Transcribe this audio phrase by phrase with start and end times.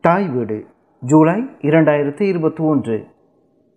[0.00, 0.66] தாய் வீடு
[1.00, 3.06] ஜூலை இரண்டாயிரத்தி இருபத்தி ஒன்று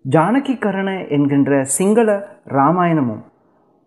[0.09, 3.23] ஜானகிகரண என்கின்ற சிங்கள இராமாயணமும்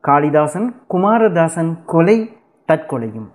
[0.01, 2.37] காளிதாசன் குமாரதாசன் கொலை
[2.73, 3.31] தற்கொலையும்.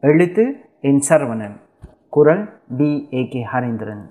[0.00, 1.60] எழுத்து என் சரவணன்.
[2.08, 3.08] குரல் டி.
[3.12, 3.28] ஏ.
[3.28, 3.46] கே.
[3.52, 4.02] ஹரேந்திரன்.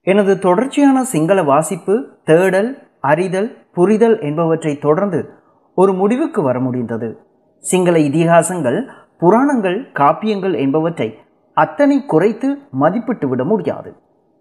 [0.00, 5.30] எனது தொடர்ச்சியான சிங்கள வாசிப்பு தேடல் அறிதல் புரிதல் என்பவற்றை தொடர்ந்து
[5.74, 7.18] ஒரு முடிவுக்கு வர முடிந்தது.
[7.58, 8.88] சிங்கள இதிகாசங்கள்
[9.18, 11.18] புராணங்கள் காப்பியங்கள் என்பவற்றை
[11.62, 12.48] அத்தனை குறைத்து
[12.80, 13.90] மதிப்பிட்டு விட முடியாது.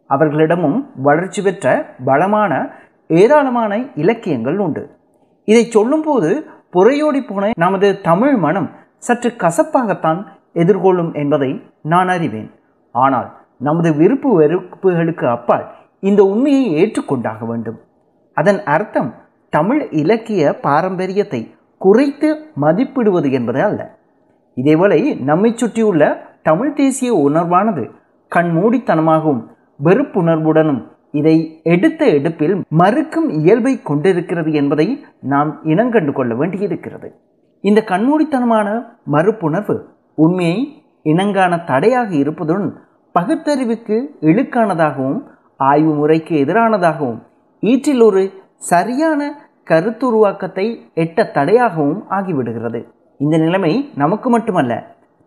[0.09, 1.65] அவர்களிடமும் வளர்ச்சி பெற்ற
[2.09, 2.53] பலமான
[3.21, 3.73] ஏராளமான
[4.03, 4.83] இலக்கியங்கள் உண்டு.
[5.47, 6.29] இதை சொல்லும்போது
[6.75, 8.69] புறையோடி போன நமது தமிழ் மனம்
[9.07, 10.19] சற்று கசப்பாகத்தான்
[10.61, 11.51] எதிர்கொள்ளும் என்பதை
[11.93, 12.49] நான் அறிவேன்.
[12.95, 13.27] ஆனால்
[13.67, 15.65] நமது விருப்பு வெறுப்புகளுக்கு அப்பால்
[16.09, 17.77] இந்த உண்மையை ஏற்றுக்கொண்டாக வேண்டும்.
[18.37, 19.11] அதன் அர்த்தம்
[19.53, 21.41] தமிழ் இலக்கிய பாரம்பரியத்தை
[21.81, 22.29] குறைத்து
[22.61, 23.81] மதிப்பிடுவது என்பது அல்ல.
[24.57, 26.03] இதேவேளை நம்மை சுற்றியுள்ள
[26.49, 27.83] தமிழ் தேசிய உணர்வானது
[28.31, 29.41] கண்மூடித்தனமாகவும்
[29.85, 30.81] வெறுப்புணர்வுடனும்
[31.19, 31.35] இதை
[31.73, 34.87] எடுத்த எடுப்பில் மறுக்கும் இயல்பை கொண்டிருக்கிறது என்பதை
[35.33, 37.09] நாம் இனங்கண்டு கொள்ள வேண்டியிருக்கிறது.
[37.63, 38.67] இந்த கண்மூடித்தனமான
[39.11, 39.77] மறுப்புணர்வு
[40.17, 40.59] உண்மையை
[41.11, 42.67] இனங்கான தடையாக இருப்பதுடன்
[43.15, 43.97] பகுத்தறிவுக்கு
[44.29, 45.19] இழுக்கானதாகவும்
[45.69, 47.19] ஆய்வு முறைக்கு எதிரானதாகவும்
[47.63, 48.21] ஈற்றில் ஒரு
[48.71, 49.21] சரியான
[49.69, 50.65] கருத்துருவாக்கத்தை
[51.03, 52.79] எட்ட தடையாகவும் ஆகிவிடுகிறது.
[53.19, 54.73] இந்த நிலைமை நமக்கு மட்டுமல்ல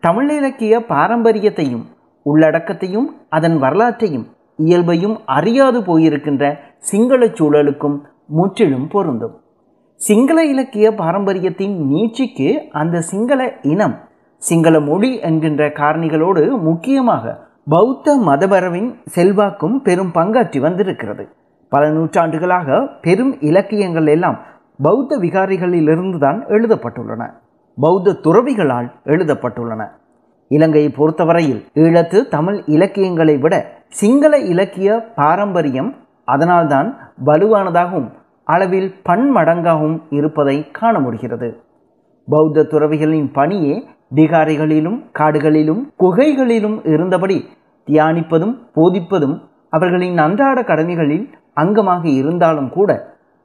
[0.02, 1.82] தமிழ் இலக்கிய பாரம்பரியத்தையும்
[2.26, 4.26] உள்ளடக்கத்தையும் அதன் வரலாற்றையும்
[4.58, 6.44] இயல்பையும் அறியாது போயிருக்கின்ற
[6.90, 7.96] சிங்கள சூழலுக்கும்
[8.38, 9.34] முற்றிலும் பொருந்தும்.
[10.00, 12.48] சிங்கள இலக்கிய பாரம்பரியத்தின் நீட்சிக்கு
[12.80, 13.40] அந்த சிங்கள
[13.72, 13.96] இனம்
[14.42, 17.34] சிங்கள மொழி என்கின்ற காரணிகளோடு முக்கியமாக
[17.66, 21.26] பௌத்த மதபரவின் செல்வாக்கும் பெரும் பங்காற்றி வந்திருக்கிறது.
[21.72, 24.38] பல நூற்றாண்டுகளாக பெரும் இலக்கியங்கள் எல்லாம்
[24.78, 27.22] பௌத்த விகாரிகளிலிருந்து தான் எழுதப்பட்டுள்ளன.
[27.78, 29.82] பௌத்த துறவிகளால் எழுதப்பட்டுள்ளன.
[30.50, 33.54] இலங்கையை பொறுத்தவரையில் ஈழத்து தமிழ் இலக்கியங்களை விட
[33.88, 35.90] சிங்கள இலக்கிய பாரம்பரியம்
[36.24, 36.88] அதனால்தான்
[37.24, 38.08] வலுவானதாகவும்
[38.44, 41.48] அளவில் பன்மடங்காகவும் இருப்பதை காண முடிகிறது.
[42.28, 43.74] பௌத்த துறவிகளின் பணியே
[44.14, 47.38] பிகாரிகளிலும் காடுகளிலும் குகைகளிலும் இருந்தபடி
[47.88, 49.36] தியானிப்பதும் போதிப்பதும்
[49.70, 51.26] அவர்களின் அன்றாட கடமைகளில்
[51.60, 52.90] அங்கமாக இருந்தாலும் கூட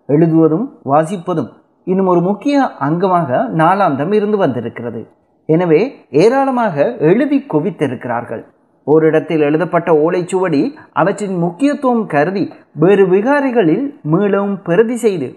[0.08, 1.52] எழுதுவதும் வாசிப்பதும்
[1.86, 3.30] இன்னும் ஒரு முக்கிய அங்கமாக
[3.62, 5.02] நாளாந்தம் இருந்து வந்திருக்கிறது.
[5.50, 8.44] எனவே ஏராளமாக எழுதி குவித்திருக்கிறார்கள்.
[8.88, 10.62] ஓரிடத்தில் எழுதப்பட்ட ஓலைச்சுவடி
[10.94, 12.44] அவற்றின் முக்கியத்துவம் கருதி
[12.74, 15.28] வேறு விகாரிகளில் மீளவும் பிரதி செய்து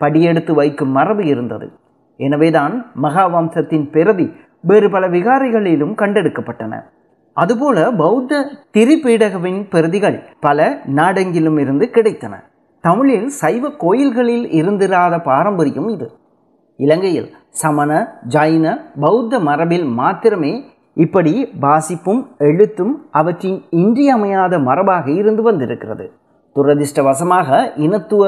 [0.00, 1.68] படியெடுத்து வைக்கும் மரபு இருந்தது.
[2.20, 4.26] எனவேதான் மகாவம்சத்தின் பிரதி
[4.60, 6.74] வேறு பல விகாரிகளிலும் கண்டெடுக்கப்பட்டன.
[7.36, 8.42] அதுபோல பௌத்த
[8.76, 12.34] திரிபீடகவின் பிரதிகள் பல நாடெங்கிலும் இருந்து கிடைத்தன.
[12.86, 16.08] தமிழில் சைவ கோயில்களில் இருந்திராத பாரம்பரியம் இது.
[16.78, 17.28] இலங்கையில்
[17.60, 17.90] சமண
[18.34, 18.64] ஜைன
[19.04, 20.52] பௌத்த மரபில் மாத்திரமே
[21.04, 21.32] இப்படி
[21.64, 26.06] வாசிப்பும் எழுத்தும் அவற்றின் இன்றியமையாத மரபாக இருந்து வந்திருக்கிறது.
[26.56, 27.48] துரதிர்ஷ்டவசமாக
[27.86, 28.22] இனத்துவ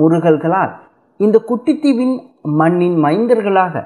[0.00, 0.72] முருகல்களால்
[1.20, 2.16] இந்த குட்டித்தீவின்
[2.60, 3.84] மண்ணின் மைந்தர்களாக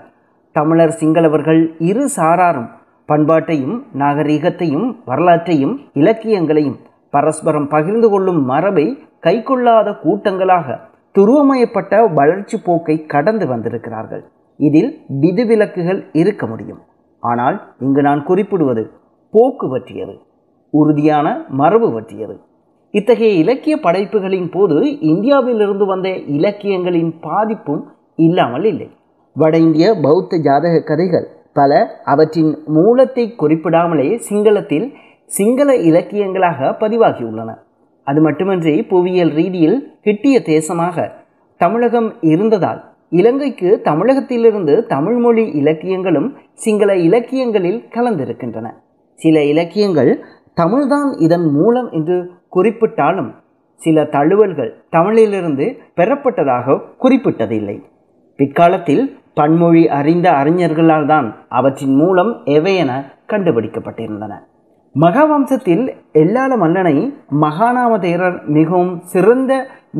[0.56, 2.70] தமிழர் சிங்களவர்கள் இரு சாராரும்
[3.08, 6.78] பண்பாட்டையும் நாகரிகத்தையும் வரலாற்றையும் இலக்கியங்களையும்
[7.14, 8.86] பரஸ்பரம் பகிர்ந்து கொள்ளும் மரபை
[9.26, 10.76] கைக்கொள்ளாத கூட்டங்களாக
[11.14, 14.24] துருவமயப்பட்ட வளர்ச்சி போக்கை கடந்து வந்திருக்கிறார்கள்.
[14.60, 14.90] இதில்
[15.22, 16.80] விதிவிலக்குகள் இருக்க முடியும்.
[17.22, 18.82] ஆனால் இங்கு நான் குறிப்பிடுவது
[19.34, 20.14] போக்கு பற்றியது
[20.74, 21.26] உறுதியான
[21.60, 22.36] மரபு பற்றியது.
[22.94, 24.76] இத்தகைய இலக்கிய படைப்புகளின் போது
[25.12, 27.82] இந்தியாவிலிருந்து வந்த இலக்கியங்களின் பாதிப்பும்
[28.26, 28.88] இல்லாமல் இல்லை.
[29.36, 31.26] வட இந்திய பௌத்த ஜாதக கதைகள்
[31.58, 31.72] பல
[32.12, 34.86] அவற்றின் மூலத்தை குறிப்பிடாமலே சிங்களத்தில்
[35.24, 37.50] சிங்கள இலக்கியங்களாக பதிவாகியுள்ளன.
[38.04, 41.10] அது மட்டுமின்றி புவியியல் ரீதியில் கிட்டிய தேசமாக
[41.56, 48.66] தமிழகம் இருந்ததால் இலங்கைக்கு தமிழகத்திலிருந்து தமிழ்மொழி இலக்கியங்களும் சிங்கள இலக்கியங்களில் கலந்திருக்கின்றன.
[49.14, 50.24] சில இலக்கியங்கள்
[50.56, 53.34] தமிழ்தான் இதன் மூலம் என்று குறிப்பிட்டாலும்
[53.74, 57.82] சில தழுவல்கள் தமிழிலிருந்து பெறப்பட்டதாக குறிப்பிட்டதில்லை.
[58.36, 64.32] பிற்காலத்தில் பன்மொழி அறிந்த அறிஞர்களால் தான் அவற்றின் மூலம் எவையென கண்டுபிடிக்கப்பட்டிருந்தன.
[65.02, 65.84] மகாவம்சத்தில்
[66.22, 66.96] எல்லால மன்னனை
[67.44, 69.52] மகாநாமதேரர் மிகவும் சிறந்த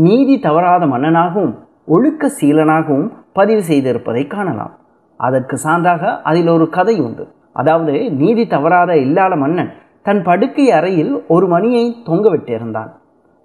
[0.07, 1.55] நீதி தவறாத மன்னனாகவும்
[1.87, 4.75] ஒழுக்க சீலனாகவும் பதிவு செய்திருப்பதை காணலாம்.
[5.21, 7.25] அதற்கு சான்றாக அதில் ஒரு கதை உண்டு.
[7.53, 9.73] அதாவது நீதி தவறாத இல்லாத மன்னன்
[10.03, 12.93] தன் படுக்கை அறையில் ஒரு மணியை தொங்கவிட்டிருந்தான்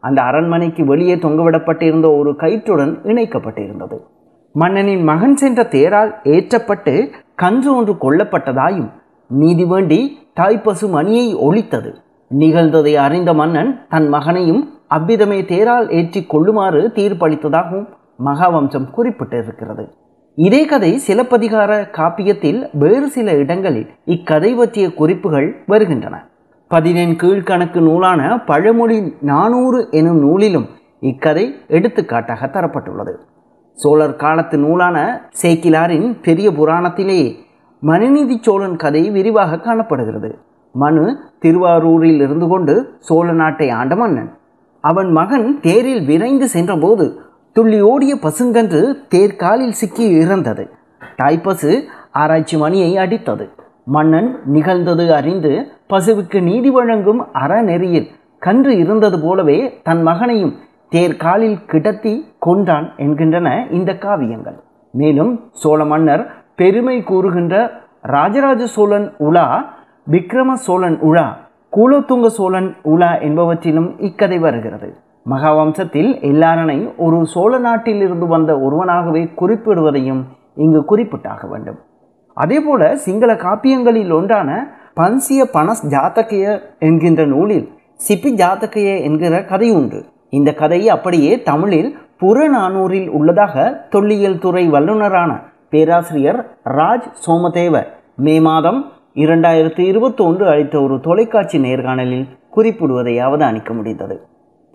[0.03, 3.97] அந்த அரண்மனைக்கு வெளியே தொங்கவிடப்பட்டிருந்த ஒரு கயிற்றுடன் இணைக்கப்பட்டிருந்தது.
[4.55, 6.93] மன்னனின் மகன் சென்ற தேரால் ஏற்றப்பட்டு
[7.35, 8.89] கன்று ஒன்று கொல்லப்பட்டதாயும்
[9.29, 9.99] நீதி வேண்டி
[10.39, 11.91] தாய்ப்பசு மணியை ஒழித்தது.
[12.31, 17.87] நிகழ்ந்ததை அறிந்த மன்னன் தன் மகனையும் அவ்விதமே தேரால் ஏற்றி கொள்ளுமாறு தீர்ப்பளித்ததாகவும்
[18.25, 19.85] மகாவம்சம் குறிப்பிட்டிருக்கிறது.
[20.37, 26.15] இதே கதை சிலப்பதிகார காப்பியத்தில் வேறு சில இடங்களில் இக்கதை பற்றிய குறிப்புகள் வருகின்றன.
[26.67, 30.67] பதினெண் கீழ்கணக்கு நூலான பழமொழி நானூறு எனும் நூலிலும்
[30.99, 33.13] இக்கதை எடுத்துக்காட்டாக தரப்பட்டுள்ளது.
[33.71, 34.97] சோழர் காலத்து நூலான
[35.41, 37.29] சேக்கிலாரின் பெரிய புராணத்திலேயே
[37.81, 40.37] மனுநீதி சோழன் கதை விரிவாக காணப்படுகிறது.
[40.71, 44.37] மனு திருவாரூரில் இருந்து கொண்டு சோழ நாட்டை ஆண்ட மன்னன்.
[44.81, 47.19] அவன் மகன் தேரில் விரைந்து சென்றபோது
[47.51, 50.69] துள்ளி ஓடிய பசுங்கன்று தேர்காலில் சிக்கி இறந்தது.
[51.23, 53.49] தாய்ப்பசு ஆராய்ச்சி மணியை அடித்தது.
[53.83, 58.09] மன்னன் நிகழ்ந்தது அறிந்து பசுவுக்கு நீதி வழங்கும் அறநெறியில்
[58.39, 60.55] கன்று இருந்தது போலவே தன் மகனையும்
[60.91, 64.59] தேர்காலில் கிடத்தி கொண்டான் என்கின்றன இந்த காவியங்கள்.
[64.91, 67.55] மேலும் சோழ மன்னர் பெருமை கூறுகின்ற
[68.13, 69.45] ராஜராஜ சோழன் உலா
[70.13, 71.27] விக்ரம சோழன் உலா
[71.75, 74.89] கூலத்துங்க சோழன் உலா என்பவற்றிலும் இக்கதை வருகிறது.
[75.25, 80.21] மகாவம்சத்தில் எல்லாரனை ஒரு சோழ நாட்டிலிருந்து வந்த ஒருவனாகவே குறிப்பிடுவதையும்
[80.55, 81.79] இங்கு குறிப்பிட்டாக வேண்டும்.
[82.37, 84.49] அதேபோல சிங்கள காப்பியங்களில் ஒன்றான
[84.99, 86.45] பன்சிய பனஸ் ஜாத்தகைய
[86.87, 87.67] என்கின்ற நூலில்
[88.07, 89.99] சிப்பி ஜாத்தகைய என்கிற கதை உண்டு.
[90.37, 91.91] இந்த கதை அப்படியே தமிழில்
[92.21, 93.55] புறநானூரில் உள்ளதாக
[93.89, 95.31] தொல்லியல் துறை வல்லுநரான
[95.73, 96.39] பேராசிரியர்
[96.77, 97.81] ராஜ் சோமதேவ
[98.15, 98.79] மே மாதம்
[99.15, 104.15] இரண்டாயிரத்தி இருபத்தொன்று அளித்த ஒரு தொலைக்காட்சி நேர்காணலில் குறிப்பிடுவதை அவதானிக்க முடிந்தது.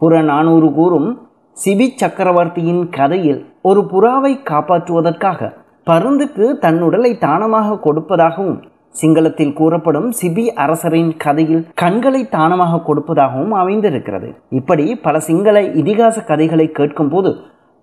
[0.00, 1.08] புறநானூறு கூறும்
[1.56, 5.50] சிபி சக்கரவர்த்தியின் கதையில் ஒரு புறாவை காப்பாற்றுவதற்காக
[5.86, 8.60] பருந்துக்கு தன் உடலை தானமாக கொடுப்பதாகவும்
[9.00, 14.28] சிங்களத்தில் கூறப்படும் சிபி அரசரின் கதையில் கண்களை தானமாக கொடுப்பதாகவும் அமைந்திருக்கிறது.
[14.50, 17.32] இப்படி பல சிங்கள இதிகாச கதைகளை கேட்கும்போது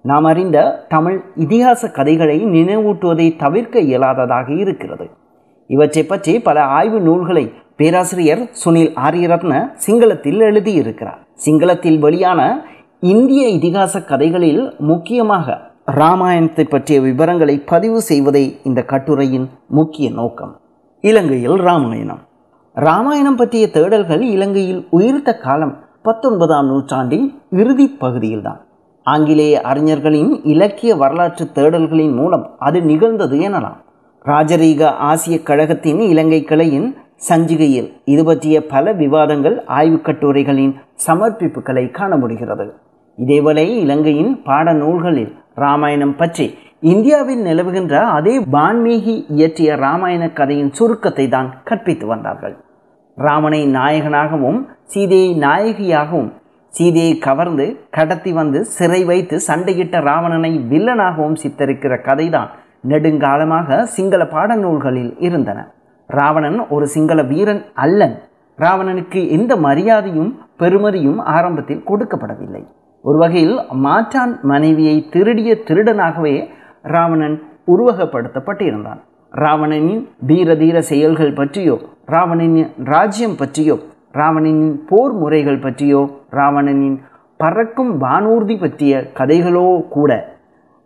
[0.01, 5.09] நாம் அறிந்த தமிழ் இதிகாச கதைகளை நினைவூட்டுவதை தவிர்க்க இயலாததாக இருக்கிறது.
[5.67, 11.19] இவற்றை பற்றி பல ஆய்வு நூல்களை பேராசிரியர் சுனில் ஆரியரத்ன சிங்களத்தில் எழுதியிருக்கிறார்.
[11.45, 12.65] சிங்களத்தில் வெளியான
[12.99, 20.59] இந்திய இதிகாச கதைகளில் முக்கியமாக ராமாயணத்தை பற்றிய விவரங்களை பதிவு செய்வதே இந்த கட்டுரையின் முக்கிய நோக்கம்.
[21.01, 22.19] இலங்கையில் ராமாயணம்.
[22.73, 28.61] ராமாயணம் பற்றிய தேடல்கள் இலங்கையில் உயிர்த்த காலம் பத்தொன்பதாம் நூற்றாண்டின் இறுதி பகுதியில்தான்.
[29.03, 33.79] ஆங்கிலேய அறிஞர்களின் இலக்கிய வரலாற்று தேடல்களின் மூலம் அது நிகழ்ந்தது எனலாம்.
[34.25, 36.89] ராஜரீக ஆசிய கழகத்தின் இலங்கை கிளையின்
[37.29, 40.73] சஞ்சிகையில் இது பற்றிய பல விவாதங்கள் ஆய்வுக் கட்டுரைகளின்
[41.07, 42.65] சமர்ப்பிப்புகளை காண முடிகிறது.
[43.17, 46.45] இதேவேளை இலங்கையின் பாட நூல்களில் ராமாயணம் பற்றி
[46.79, 52.55] இந்தியாவில் நிலவுகின்ற அதே வான்மீகி இயற்றிய ராமாயண கதையின் சுருக்கத்தை தான் கற்பித்து வந்தார்கள்.
[53.17, 56.29] ராமனை நாயகனாகவும் சீதையை நாயகியாகவும்
[56.75, 62.49] சீதையை கவர்ந்து கடத்தி வந்து சிறை வைத்து சண்டையிட்ட ராவணனை வில்லனாகவும் சித்தரிக்கிற கதைதான்
[62.87, 65.59] நெடுங்காலமாக சிங்கள பாடநூல்களில் இருந்தன.
[66.07, 68.15] ராவணன் ஒரு சிங்கள வீரன் அல்லன்.
[68.57, 72.63] ராவணனுக்கு எந்த மரியாதையும் பெருமதியும் ஆரம்பத்தில் கொடுக்கப்படவில்லை.
[73.01, 76.35] ஒரு வகையில் மாற்றான் மனைவியை திருடிய திருடனாகவே
[76.81, 77.37] ராவணன்
[77.67, 79.01] உருவகப்படுத்தப்பட்டிருந்தான்.
[79.31, 83.75] ராவணனின் தீர தீர செயல்கள் பற்றியோ ராவணனின் ராஜ்யம் பற்றியோ
[84.11, 86.97] ராவணனின் போர் முறைகள் பற்றியோ ராவணனின்
[87.37, 90.11] பறக்கும் வானூர்தி பற்றிய கதைகளோ கூட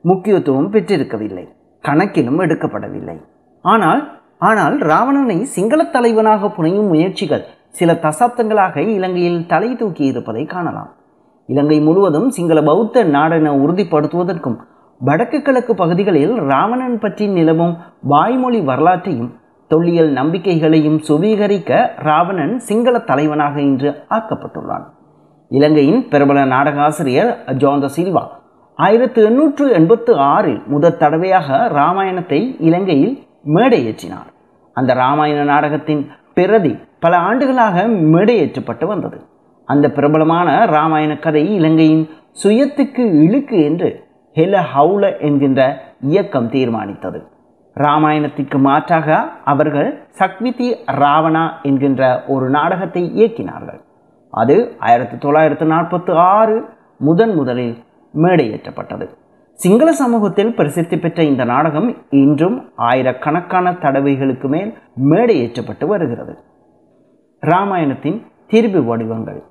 [0.02, 1.46] முக்கியத்துவம் பெற்றிருக்கவில்லை.
[1.84, 3.18] கணக்கிலும் எடுக்கப்படவில்லை.
[3.62, 4.02] ஆனால்
[4.38, 10.92] ஆனால் ராவணனை சிங்களத் தலைவனாக புனையும் முயற்சிகள் சில தசாப்தங்களாக இலங்கையில் தலை தூக்கி இருப்பதை காணலாம்.
[11.50, 14.58] இலங்கை முழுவதும் சிங்கள பௌத்த நாடென உறுதிப்படுத்துவதற்கும்
[15.02, 19.32] வடக்கு கிழக்கு பகுதிகளில் ராவணன் பற்றி நிலவும் வாய்மொழி வரலாற்றையும்
[19.68, 24.84] தொல்லியல் நம்பிக்கைகளையும் சுவீகரிக்க ராவணன் சிங்கள தலைவனாக இன்று ஆக்கப்பட்டுள்ளான்.
[25.50, 28.24] இலங்கையின் பிரபல நாடக ஆசிரியர் ஜோந்த சில்வா
[28.76, 34.30] ஆயிரத்து எண்ணூற்று எண்பத்து ஆறில் முதற் தடவையாக ராமாயணத்தை இலங்கையில் மேடையேற்றினார்.
[34.74, 39.20] அந்த ராமாயண நாடகத்தின் பிரதி பல ஆண்டுகளாக மேடையேற்றப்பட்டு வந்தது.
[39.66, 42.10] அந்த பிரபலமான ராமாயண கதை இலங்கையின்
[42.44, 44.04] சுயத்துக்கு இழுக்கு என்று
[44.36, 45.62] ஹெல ஹவுல என்கின்ற
[46.02, 47.20] இயக்கம் தீர்மானித்தது.
[47.76, 53.82] ராமாயணத்திற்கு மாற்றாக அவர்கள் சக்விதி ராவணா என்கின்ற ஒரு நாடகத்தை இயக்கினார்கள்.
[54.30, 56.64] அது ஆயிரத்தி தொள்ளாயிரத்து நாற்பத்தி ஆறு
[56.98, 59.08] முதன் முதலில் மேடையேற்றப்பட்டது.
[59.54, 64.78] சிங்கள சமூகத்தில் பிரசித்தி பெற்ற இந்த நாடகம் இன்றும் ஆயிரக்கணக்கான தடவைகளுக்கு மேல்
[65.10, 66.38] மேடையேற்றப்பட்டு வருகிறது.
[67.42, 69.44] ராமாயணத்தின் தீர்வு வடிவங்கள்.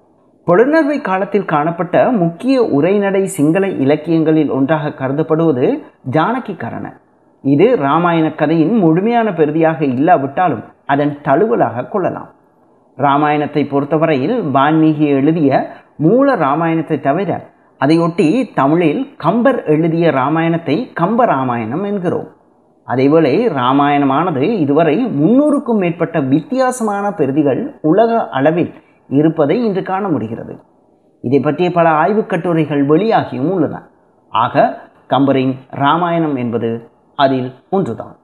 [0.47, 7.03] பொழுநர்வை காலத்தில் காணப்பட்ட முக்கிய உரைநடை சிங்கள இலக்கியங்களில் ஒன்றாக கருதப்படுவது ஜானகி கரண
[7.53, 12.31] இது ராமாயண கதையின் முழுமையான பெருதியாக இல்லாவிட்டாலும் அதன் தழுவலாக கொள்ளலாம்.
[12.97, 15.51] ராமாயணத்தை பொறுத்தவரையில் வான்மீகி எழுதிய
[15.97, 17.31] மூல ராமாயணத்தை தவிர
[17.81, 22.29] அதையொட்டி தமிழில் கம்பர் எழுதிய ராமாயணத்தை கம்ப ராமாயணம் என்கிறோம்.
[22.89, 28.73] அதேவேளை ராமாயணமானது இதுவரை முன்னூறுக்கும் மேற்பட்ட வித்தியாசமான பெருதிகள் உலக அளவில்
[29.09, 30.57] இருப்பதை இன்று காண முடிகிறது.
[31.21, 33.83] இதை பற்றிய பல ஆய்வுக் கட்டுரைகள் வெளியாகியும் உள்ளன.
[34.29, 36.71] ஆக கம்பரின் ராமாயணம் என்பது
[37.17, 38.17] அதில் ஒன்றுதான்.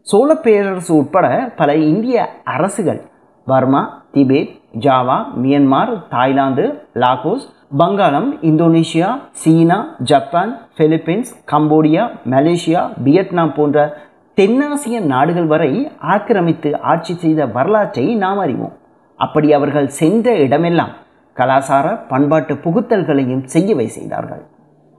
[0.00, 3.00] சோழ பேரரசு உட்பட பல இந்திய அரசுகள்
[3.46, 7.46] Burma Tibet Java Myanmar Thailand Laos
[7.78, 13.96] Bengal Indonesia China Japan Philippines Cambodia Malaysia Vietnam போன்ற
[14.36, 18.76] தென்னாசிய நாடுகள் வரை ஆக்கிரமித்து ஆட்சி செய்த வரலாற்றை நாம் அறிவோம்.
[19.16, 20.92] அப்படி அவர்கள் சென்ற இடமெல்லாம்
[21.36, 24.42] கலாசார பண்பாட்டு புகுத்தல்களையும் செய்யவை செய்தார்கள்.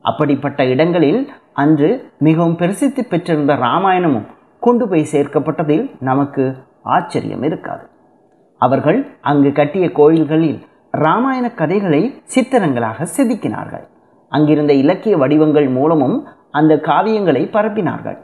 [0.06, 1.22] அப்படிப்பட்ட இடங்களில்
[1.62, 1.90] அன்று
[2.20, 4.28] மிகவும் பிரசித்தி பெற்றிருந்த ராமாயணமும்
[4.60, 6.44] கொண்டு போய் சேர்க்கப்பட்டதில் நமக்கு
[6.96, 7.86] ஆச்சரியம் இருக்காது.
[8.58, 10.58] அவர்கள் அங்கு கட்டிய கோயில்களில்
[10.98, 12.02] இராமாயண கதைகளை
[12.36, 13.86] சித்திரங்களாக செதுக்கினார்கள்.
[14.30, 16.18] அங்கிருந்த இலக்கிய வடிவங்கள் மூலமும்
[16.52, 18.18] அந்த காவியங்களை பரப்பினார்கள்.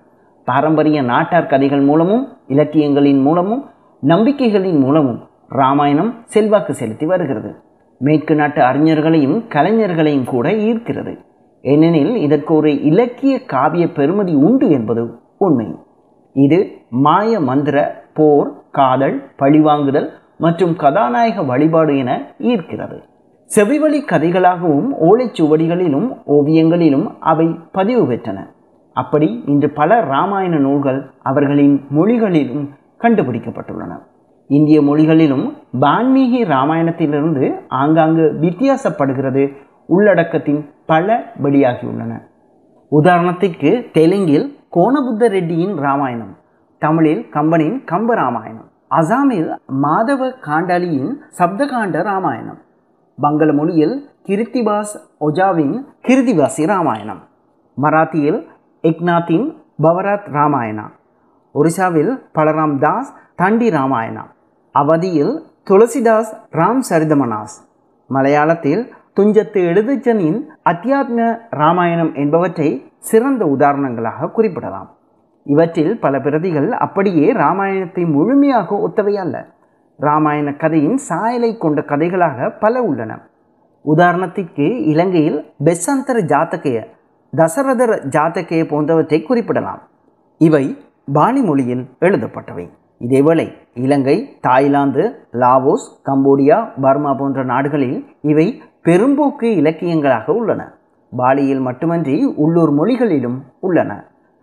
[0.46, 3.64] பாரம்பரிய நாட்டார் கதைகள் மூலமும் இலக்கியங்களின் மூலமும்
[4.04, 7.52] நம்பிக்கைகளின் மூலமும் இராமாயணம் செல்வாக்கு செலுத்தி வருகிறது.
[8.00, 11.14] மேற்கு நாட்டு அறிஞர்களையும் கலைஞர்களையும் கூட ஈர்க்கிறது.
[11.72, 15.04] ஏனெனில் இதற்கு ஒரு இலக்கிய காவிய பெருமதி உண்டு என்பது
[15.38, 15.68] உண்மை.
[16.34, 17.78] இது மாய மந்திர
[18.14, 22.98] போர் காதல் பழிவாங்குதல் மற்றும் கதாநாயக வழிபாடு என ஈர்க்கிறது.
[23.56, 28.40] செவிவழி கதைகளாகவும் ஓலைச்சுவடிகளிலும் ஓவியங்களிலும் அவை பதிவு பெற்றன.
[28.94, 32.66] அப்படி இன்று பல இராமாயண நூல்கள் அவர்களின் மொழிகளிலும்
[33.02, 33.94] கண்டுபிடிக்கப்பட்டுள்ளன.
[34.48, 35.46] இந்திய மொழிகளிலும்
[35.82, 39.44] வான்மீகி இராமாயணத்திலிருந்து ஆங்காங்கு வித்தியாசப்படுகிறது
[39.90, 41.08] உள்ளடக்கத்தின் பல
[41.44, 42.14] வெளியாகியுள்ளன
[42.92, 46.34] உதாரணத்திற்கு தெலுங்கில் கோணபுத்த ரெட்டியின் ராமாயணம்
[46.82, 49.50] தமிழில் கம்பனின் கம்ப ராமாயணம் அசாமில்
[49.84, 52.60] மாதவ காண்டாலியின் சப்தகாண்ட ராமாயணம்
[53.18, 55.76] பங்கள மொழியில் கிருத்திபாஸ் ஒஜாவின்
[56.08, 57.22] கிருதிவாசி ராமாயணம்
[57.78, 58.40] மராத்தியில்
[58.84, 59.48] எக்நாத்தின்
[59.84, 60.86] பவராத் ராமாயணா
[61.56, 64.24] ஒரிசாவில் பலராம் தாஸ் தண்டி ராமாயணா
[64.76, 65.34] அவதியில்
[65.70, 67.58] துளசிதாஸ் ராம் சரிதமனாஸ்
[68.10, 68.84] மலையாளத்தில்
[69.20, 74.90] துஞ்சத்து எழுதுச்சனின் அத்தியாத்ம ராமாயணம் என்பவற்றை சிறந்த உதாரணங்களாக குறிப்பிடலாம்.
[75.44, 79.46] இவற்றில் பல பிரதிகள் அப்படியே ராமாயணத்தை முழுமையாக ஒத்தவை அல்ல.
[79.98, 83.20] ராமாயண கதையின் சாயலை கொண்ட கதைகளாக பல உள்ளன.
[83.86, 86.86] உதாரணத்திற்கு இலங்கையில் பெசந்தர ஜாத்தகைய
[87.38, 89.82] தசரதர ஜாத்தகைய போன்றவற்றை குறிப்பிடலாம்.
[90.38, 90.78] இவை
[91.14, 92.70] பாணி மொழியில் எழுதப்பட்டவை.
[93.00, 100.62] இதேவேளை Ilangai Thailand Laos Cambodia Burma போன்ற நாடுகளில் இவை பெரும்போக்கு இலக்கியங்களாக உள்ளன.
[101.18, 103.92] பாலியில் மட்டுமன்றி உள்ளூர் மொழிகளிலும் உள்ளன.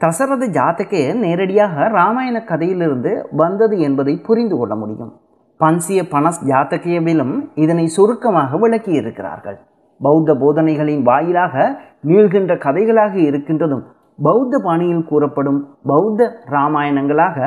[0.00, 5.12] தசரத ஜாத்தகே நேரடியாக ராமாயண கதையிலிருந்து வந்தது என்பதை புரிந்து கொள்ள முடியும்.
[5.60, 9.58] பன்சிய பனஸ் ஜாத்தகியவிலும் இதனை சுருக்கமாக விளக்கியிருக்கிறார்கள்.
[10.00, 11.54] பௌத்த போதனைகளின் வாயிலாக
[12.00, 13.84] நீள்கின்ற கதைகளாக இருக்கின்றதும்
[14.22, 17.38] பௌத்த பாணியில் கூறப்படும் பௌத்த இராமாயணங்களாக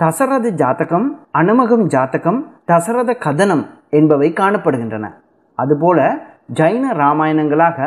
[0.00, 5.06] தசரத ஜாத்தகம் அனுமகம் ஜாத்தகம் தசரத கதனம் என்பவை காணப்படுகின்றன.
[5.62, 6.00] அதுபோல
[6.60, 7.78] ஜைன ராமாயணங்களாக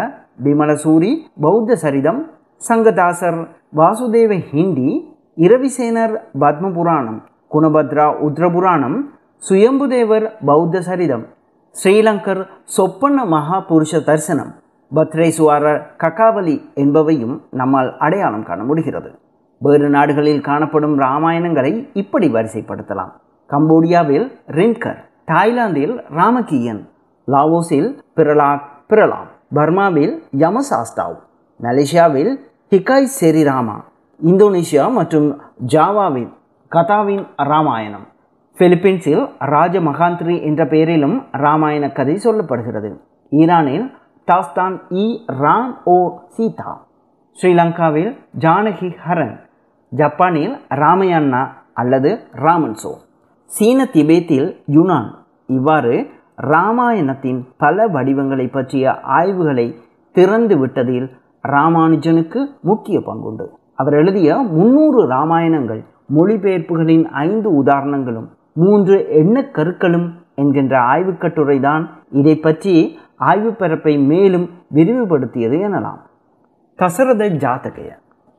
[0.46, 2.22] விமலசூரி பௌத்த சரிதம்
[2.62, 3.40] சங்கதாசர்
[3.80, 4.90] வாசுதேவ ஹிண்டி
[5.38, 7.20] இரவிசேனர் பத்ம புராணம்
[7.52, 8.98] குணபத்ரா உத்ரபுராணம்
[9.44, 11.26] சுயம்புதேவர் பௌத்த சரிதம்
[11.76, 12.42] ஸ்ரீலங்கர்
[12.76, 14.54] சொப்பன மகாபுருஷ தரிசனம்
[14.92, 19.10] பத்ரேசுவாரர் கக்காவலி என்பவையும் நம்மால் அடையாளம் காண முடிகிறது.
[19.62, 23.14] வேறு நாடுகளில் காணப்படும் ராமாயணங்களை இப்படி வரிசைப்படுத்தலாம்.
[23.50, 24.28] கம்போடியாவில்
[24.58, 25.00] ரின்கர்
[25.32, 26.82] தாய்லாந்தில் ராமகியன்
[27.34, 30.14] லாவோஸில் பிரலாக் பிரலாம் பர்மாவில்
[30.44, 31.18] யமசாஸ்டாவ்
[31.60, 32.32] மலேசியாவில்
[32.72, 33.76] ஹிகாய் செரிராமா.
[34.30, 35.28] இந்தோனேஷியா மற்றும்
[35.74, 36.32] ஜாவாவில்
[36.72, 38.08] கதாவின் ராமாயணம்.
[38.58, 42.92] பிலிப்பீன்ஸில் ராஜ மகாந்திரி என்ற பெயரிலும் ராமாயண கதை சொல்லப்படுகிறது.
[43.42, 43.88] ஈரானில்
[44.26, 45.06] தாஸ்தான் இ
[45.42, 45.98] ராம் ஓ
[46.36, 46.72] சீதா.
[47.40, 49.36] ஸ்ரீலங்காவில் ஜானகி ஹரன்.
[49.92, 50.54] ஜப்பானில்
[50.84, 52.12] ராமயண்ணா அல்லது
[52.46, 52.94] ராமன் சோ
[53.56, 55.10] சீன திபேத்தில் யுனான்.
[55.58, 55.96] இவ்வாறு
[56.42, 59.76] ராமாயணத்தின் பல வடிவங்களை பற்றிய ஆய்வுகளை
[60.12, 61.10] திறந்து விட்டதில்
[61.48, 63.46] ராமானுஜனுக்கு முக்கிய பங்குண்டு.
[63.76, 65.84] அவர் எழுதிய முன்னூறு ராமாயணங்கள்
[66.16, 75.58] மொழிபெயர்ப்புகளின் ஐந்து உதாரணங்களும் மூன்று எண்ண கருக்களும் என்கின்ற ஆய்வுக்கட்டுரை கட்டுரைதான் இதை பற்றி ஆய்வு பரப்பை மேலும் விரிவுபடுத்தியது
[75.58, 76.00] எனலாம்.
[76.76, 77.92] தசரத ஜாத்தகைய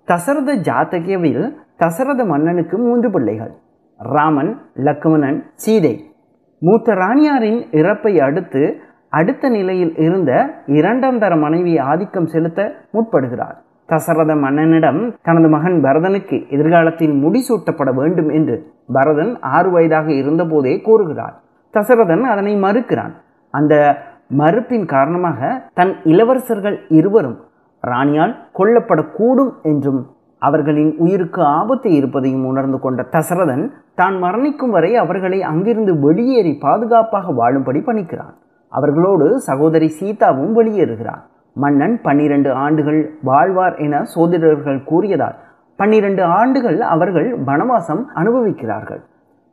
[0.05, 3.55] தசரத ஜாத்தகவில் தசரத மன்னனுக்கு மூன்று பிள்ளைகள்.
[3.99, 6.15] ராமன் லக்மணன் சீதை.
[6.59, 13.57] மூத்த ராணியாரின் இறப்பை அடுத்து அடுத்த நிலையில் இருந்த இரண்டாம் தர மனைவி ஆதிக்கம் செலுத்த முற்படுகிறார்.
[13.87, 21.41] தசரத மன்னனிடம் தனது மகன் பரதனுக்கு எதிர்காலத்தில் முடிசூட்டப்பட வேண்டும் என்று பரதன் ஆறு வயதாக இருந்தபோதே கூறுகிறார்.
[21.75, 23.15] தசரதன் அதனை மறுக்கிறான்.
[23.51, 23.99] அந்த
[24.37, 27.37] மறுப்பின் காரணமாக தன் இளவரசர்கள் இருவரும்
[27.81, 30.07] ராணியால் கொல்லப்படக்கூடும் என்றும்
[30.43, 33.65] அவர்களின் உயிருக்கு ஆபத்து இருப்பதையும் உணர்ந்து கொண்ட தசரதன்
[33.95, 38.35] தான் மரணிக்கும் வரை அவர்களை அங்கிருந்து வெளியேறி பாதுகாப்பாக வாழும்படி பணிக்கிறான்.
[38.69, 45.37] அவர்களோடு சகோதரி சீதாவும் வெளியேறுகிறார் மன்னன் பன்னிரண்டு ஆண்டுகள் வாழ்வார் என சோதிடர்கள் கூறியதால்
[45.77, 49.03] பன்னிரண்டு ஆண்டுகள் அவர்கள் வனவாசம் அனுபவிக்கிறார்கள்.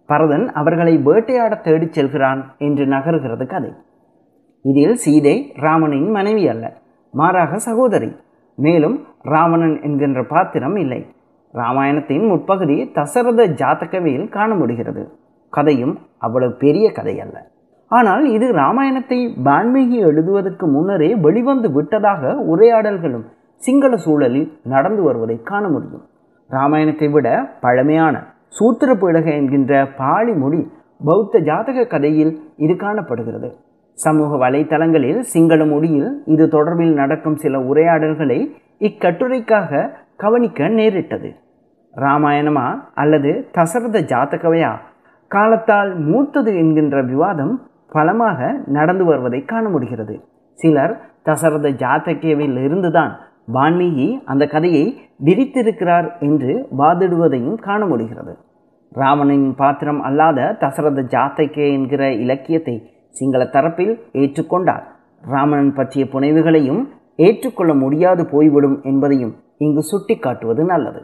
[0.05, 3.73] பரதன் அவர்களை வேட்டையாட தேடிச் செல்கிறான் என்று நகருகிறது கதை.
[4.61, 6.73] இதில் சீதை ராமனின் மனைவி அல்ல
[7.13, 8.11] மாறாக சகோதரி.
[8.57, 8.95] மேலும்
[9.33, 11.01] ராவணன் என்கின்ற பாத்திரம் இல்லை.
[11.53, 15.03] ராமாயணத்தின் முற்பகுதி தசரத ஜாதகவையில் காண முடிகிறது
[15.53, 15.95] கதையும்
[16.25, 17.37] அவ்வளவு பெரிய கதை அல்ல
[17.91, 19.17] ஆனால் இது ராமாயணத்தை
[19.47, 23.25] வான்மீகி எழுதுவதற்கு முன்னரே வெளிவந்து விட்டதாக உரையாடல்களும்
[23.61, 26.05] சிங்கள சூழலில் நடந்து வருவதை காண முடியும்.
[26.49, 27.27] ராமாயணத்தை விட
[27.65, 28.15] பழமையான
[28.57, 30.61] சூத்திரப்பீடக என்கின்ற பாலி மொழி
[31.05, 33.49] பௌத்த ஜாதக கதையில் இது காணப்படுகிறது.
[33.97, 38.39] சமூக வலைத்தளங்களில் சிங்கள மொழியில் இது தொடர்பில் நடக்கும் சில உரையாடல்களை
[38.79, 41.29] இக்கட்டுரைக்காக கவனிக்க நேரிட்டது.
[41.93, 44.71] ராமாயணமா அல்லது தசரத ஜாத்தகவையா
[45.27, 47.53] காலத்தால் மூத்தது என்கின்ற விவாதம்
[47.89, 50.15] பலமாக நடந்து வருவதை காண முடிகிறது.
[50.59, 53.13] சிலர் தசரத ஜாத்தகவில் இருந்துதான்
[53.53, 54.85] வான்மீகி அந்த கதையை
[55.25, 58.33] விரித்திருக்கிறார் என்று வாதிடுவதையும் காண முடிகிறது.
[58.91, 62.75] ராவணனின் பாத்திரம் அல்லாத தசரத ஜாத்தகே என்கிற இலக்கியத்தை
[63.17, 64.83] சிங்கள தரப்பில் ஏற்றுக்கொண்டார்.
[65.33, 66.81] ராமணன் பற்றிய புனைவுகளையும்
[67.15, 71.01] ஏற்றுக்கொள்ள முடியாது போய்விடும் என்பதையும் இங்கு சுட்டிக்காட்டுவது நல்லது.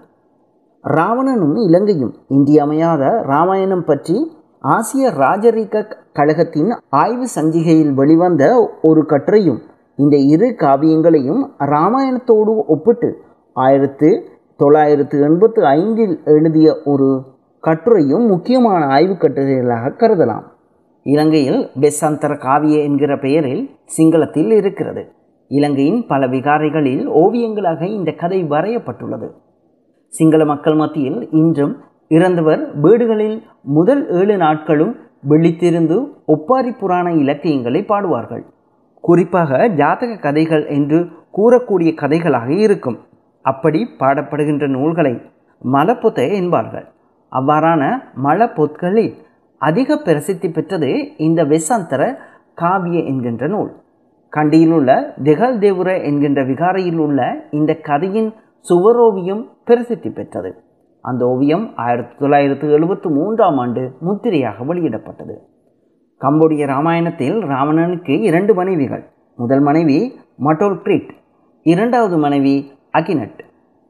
[0.83, 4.17] ராவணனும் இலங்கையும் இன்றியமையாத ராமாயணம் பற்றி
[4.59, 8.43] ஆசிய ராஜரீக கழகத்தின் ஆய்வு சஞ்சிகையில் வெளிவந்த
[8.81, 9.59] ஒரு கட்டுரையும்
[9.95, 11.41] இந்த இரு காவியங்களையும்
[11.73, 13.09] ராமாயணத்தோடு ஒப்பிட்டு
[13.55, 14.09] ஆயிரத்து
[14.55, 17.09] தொள்ளாயிரத்து எண்பத்து ஐந்தில் எழுதிய ஒரு
[17.63, 20.45] கட்டுரையும் முக்கியமான ஆய்வு கட்டுரைகளாக கருதலாம்.
[21.05, 23.63] இலங்கையில் பெசாந்தர காவிய என்கிற பெயரில்
[23.97, 25.11] சிங்களத்தில் இருக்கிறது.
[25.47, 29.29] இலங்கையின் பல விகாரைகளில் ஓவியங்களாக இந்த கதை வரையப்பட்டுள்ளது.
[30.13, 31.77] சிங்கள மக்கள் மத்தியில் இன்றும்
[32.07, 34.95] இறந்தவர் வீடுகளில் முதல் ஏழு நாட்களும்
[35.29, 38.43] விழித்திருந்து ஒப்பாரி புராண இலக்கியங்களை பாடுவார்கள்.
[39.01, 40.99] குறிப்பாக ஜாதக கதைகள் என்று
[41.37, 42.99] கூறக்கூடிய கதைகளாக இருக்கும்.
[43.41, 45.21] அப்படி பாடப்படுகின்ற நூல்களை
[45.71, 46.87] மலப்பொத்தை என்பார்கள்.
[47.31, 47.83] அவ்வாறான
[48.23, 49.13] மலப்பொத்களில்
[49.59, 52.15] அதிக பிரசித்தி பெற்றது இந்த வெசாந்தர
[52.53, 53.71] காவிய என்கின்ற நூல்.
[54.29, 58.33] கண்டியிலுள்ள திகழ் தேவுர என்கின்ற விகாரையில் உள்ள இந்த கதையின்
[58.69, 60.51] சுவரோவியம் பிரசித்தி பெற்றது.
[61.01, 65.35] அந்த ஓவியம் ஆயிரத்தி தொள்ளாயிரத்து எழுபத்தி மூன்றாம் ஆண்டு முத்திரையாக வெளியிடப்பட்டது.
[66.21, 71.09] கம்போடிய ராமாயணத்தில் ராவணனுக்கு இரண்டு மனைவிகள் முதல் மனைவி மட்டோல் கிரிட்
[71.61, 73.39] இரண்டாவது மனைவி அகினட்.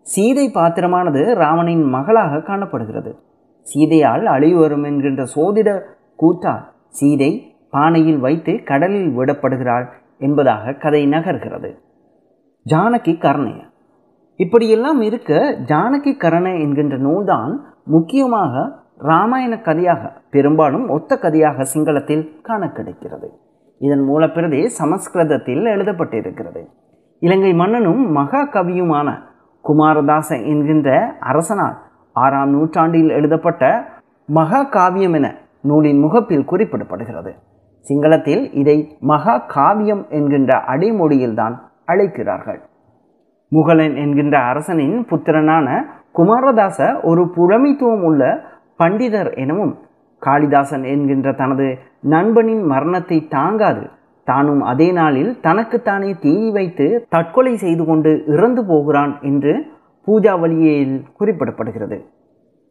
[0.02, 3.16] சீதை பாத்திரமானது ராவணின் மகளாக காணப்படுகிறது.
[3.62, 5.70] சீதையால் அழிவு வரும் என்கின்ற சோதிட
[6.16, 7.32] கூத்தால் சீதை
[7.72, 11.70] பானையில் வைத்து கடலில் விடப்படுகிறாள் என்பதாக கதை நகர்கிறது.
[12.66, 13.60] ஜானகி கர்ணைய
[14.36, 15.32] இப்படியெல்லாம் இருக்க
[15.72, 18.54] ஜானகி கரணை என்கின்ற நூல்தான் முக்கியமாக
[19.00, 23.30] இராமாயண கதையாக பெரும்பாலும் ஒத்த கதையாக சிங்களத்தில் காண கிடைக்கிறது
[23.82, 26.62] இதன் மூலப்பிரதி சமஸ்கிருதத்தில் எழுதப்பட்டிருக்கிறது.
[27.22, 29.08] இலங்கை மன்னனும் மகா கவியுமான
[29.64, 31.78] குமாரதாச என்கின்ற அரசனால்
[32.24, 33.64] ஆறாம் நூற்றாண்டில் எழுதப்பட்ட
[34.30, 35.28] மகா காவியம் என
[35.64, 37.32] நூலின் முகப்பில் குறிப்பிடப்படுகிறது.
[37.86, 38.78] சிங்களத்தில் இதை
[39.12, 41.56] மகா காவியம் என்கின்ற அடைமொழியில்தான்
[41.86, 42.60] அழைக்கிறார்கள்.
[43.52, 45.68] முகலன் என்கின்ற அரசனின் புத்திரனான
[46.16, 48.24] குமாரதாச ஒரு புழமைத்துவம் உள்ள
[48.80, 49.74] பண்டிதர் எனவும்
[50.22, 51.68] காளிதாசன் என்கின்ற தனது
[52.14, 53.84] நண்பனின் மரணத்தை தாங்காது
[54.28, 59.54] தானும் அதே நாளில் தனக்குத்தானே தீ வைத்து தற்கொலை செய்து கொண்டு இறந்து போகிறான் என்று
[60.10, 62.06] பூஜாவளியில் குறிப்பிடப்படுகிறது.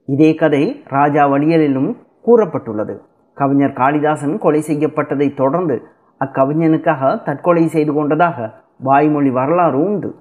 [0.04, 1.96] இதே கதை ராஜா வழியலிலும்
[2.26, 2.98] கூறப்பட்டுள்ளது.
[3.34, 5.82] கவிஞர் காளிதாசன் கொலை செய்யப்பட்டதை தொடர்ந்து
[6.24, 10.14] அக்கவிஞனுக்காக தற்கொலை செய்து கொண்டதாக வாய்மொழி வரலாறு உண்டு.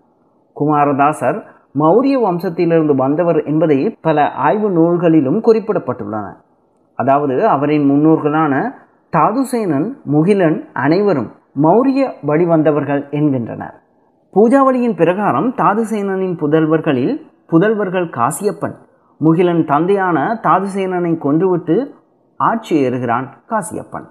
[0.55, 1.39] குமாரதாசர்
[1.79, 6.27] மௌரிய வம்சத்திலிருந்து வந்தவர் என்பதை பல ஆய்வு நூல்களிலும் குறிப்பிடப்பட்டுள்ளன.
[6.95, 8.73] அதாவது அவரின் முன்னோர்களான
[9.17, 13.81] தாதுசேனன் முகிலன் அனைவரும் மௌரிய வழிவந்தவர்கள் என்கின்றனர்.
[14.37, 17.13] பூஜாவளியின் பிரகாரம் தாதுசேனனின் புதல்வர்களில்
[17.51, 18.75] புதல்வர்கள் காசியப்பன்.
[19.21, 21.75] முகிலன் தந்தையான தாதுசேனனை கொன்றுவிட்டு
[22.39, 24.05] ஆட்சி ஏறுகிறான் காசியப்பன்.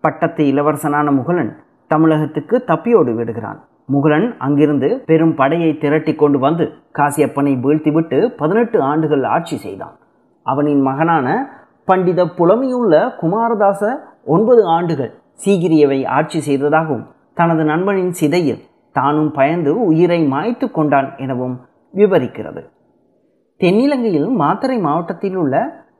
[0.00, 1.50] பட்டத்து இளவரசனான முகலன்
[1.86, 3.58] தமிழகத்துக்கு தப்பியோடு விடுகிறான்.
[3.86, 6.66] முகலன் அங்கிருந்து பெரும் படையை திரட்டி கொண்டு வந்து
[6.98, 9.98] காசியப்பனை வீழ்த்திவிட்டு பதினெட்டு ஆண்டுகள் ஆட்சி செய்தான்.
[10.42, 11.26] அவனின் மகனான
[11.84, 13.82] பண்டித புலமையுள்ள குமாரதாச
[14.24, 21.56] ஒன்பது ஆண்டுகள் சீகிரியவை ஆட்சி செய்ததாகவும் தனது நண்பனின் சிதையில் தானும் பயந்து உயிரை மாய்த்து கொண்டான் எனவும்
[21.94, 22.62] விவரிக்கிறது.
[23.60, 25.56] தென்னிலங்கையில் மாத்தறை மாவட்டத்தில் உள்ள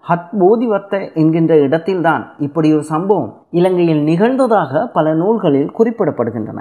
[0.08, 6.60] ஹத்போதிவத்த என்கின்ற இடத்தில்தான் இப்படி ஒரு சம்பவம் இலங்கையில் நிகழ்ந்ததாக பல நூல்களில் குறிப்பிடப்படுகின்றன.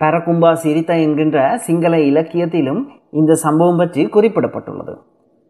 [0.00, 4.94] பரகும்பா சிரித்த என்கின்ற சிங்கள இலக்கியத்திலும் இந்த சம்பவம் பற்றி குறிப்பிடப்பட்டுள்ளது.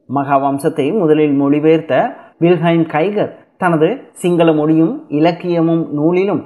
[0.09, 1.95] மகாவம்சத்தை முதலில் மொழிபெயர்த்த
[2.41, 6.43] வில்ஹைம் கைகர் தனது சிங்கள மொழியும் இலக்கியமும் நூலிலும்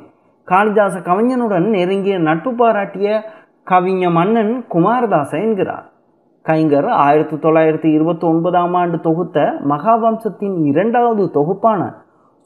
[0.49, 3.09] காளிதாச கவிஞனுடன் நெருங்கிய நட்பு பாராட்டிய
[3.65, 5.85] கவிஞ மன்னன் குமாரதாச என்கிறார்.
[6.49, 11.95] கைங்கர் ஆயிரத்தி தொள்ளாயிரத்தி இருபத்தி ஒன்பதாம் ஆண்டு தொகுத்த மகாவம்சத்தின் இரண்டாவது தொகுப்பான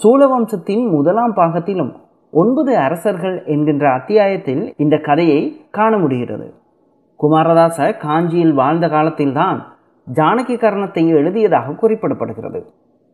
[0.05, 1.93] சூழவம்சத்தின் முதலாம் பாகத்திலும்
[2.31, 6.55] ஒன்பது அரசர்கள் என்கின்ற அத்தியாயத்தில் இந்த கதையை காண முடிகிறது.
[7.23, 9.63] குமாரதாச காஞ்சியில் வாழ்ந்த காலத்தில்தான்
[10.15, 12.63] ஜானகி கர்ணத்தை எழுதியதாக குறிப்பிடப்படுகிறது.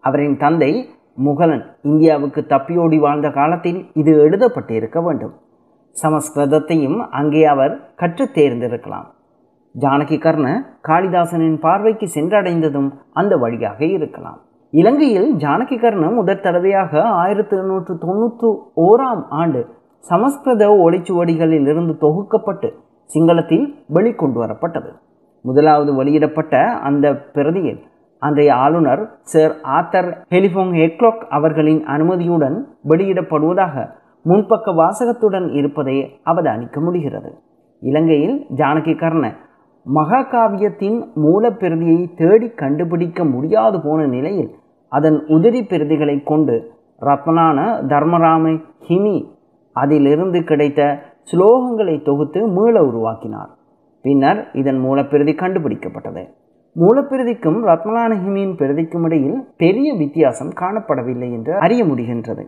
[0.00, 5.34] அவரின் தந்தை முகலன் இந்தியாவுக்கு தப்பியோடி வாழ்ந்த காலத்தில் இது எழுதப்பட்டிருக்க வேண்டும்.
[6.02, 9.06] சமஸ்கிருதத்தையும் அங்கே அவர் கற்று தேர்ந்திருக்கலாம்.
[9.74, 10.48] ஜானகி கர்ண
[10.88, 14.40] காளிதாசனின் பார்வைக்கு சென்றடைந்ததும் அந்த வழியாக இருக்கலாம்.
[14.72, 18.48] இலங்கையில் ஜானகி கர்ண முதற் தடவையாக ஆயிரத்தி எண்ணூற்று தொண்ணூற்று
[18.86, 19.60] ஓராம் ஆண்டு
[20.04, 22.68] சமஸ்கிருத ஒளிச்சுவடிகளில் இருந்து தொகுக்கப்பட்டு
[23.10, 24.90] சிங்களத்தில் வெளிக்கொண்டு வரப்பட்டது
[25.44, 27.80] முதலாவது வெளியிடப்பட்ட அந்த பிரதியில்
[28.22, 32.56] அன்றைய ஆளுநர் சர் ஆத்தர் ஹெலிஃபோங் ஹெக்லோக் அவர்களின் அனுமதியுடன்
[32.88, 33.84] வெளியிடப்படுவதாக
[34.24, 37.34] முன்பக்க வாசகத்துடன் இருப்பதை அவதானிக்க முடிகிறது.
[37.80, 39.36] இலங்கையில் ஜானகி கர்ண
[39.94, 44.54] மகாகாவியத்தின் மூலப்பிரதியை தேடி கண்டுபிடிக்க முடியாது போன நிலையில்
[44.88, 49.26] அதன் உதிரி பிரதிகளை கொண்டு ரத்னான தர்மராம ஹிமி
[49.72, 50.98] அதிலிருந்து கிடைத்த
[51.32, 53.50] ஸ்லோகங்களை தொகுத்து மீள உருவாக்கினார்.
[54.02, 56.22] பின்னர் இதன் மூலப்பிரதி கண்டுபிடிக்கப்பட்டது.
[56.80, 62.44] மூலப்பிரதிக்கும் ரத்மலானஹிமியின் பிரதிக்கும் இடையில் பெரிய வித்தியாசம் காணப்படவில்லை என்று அறிய முடிகின்றது.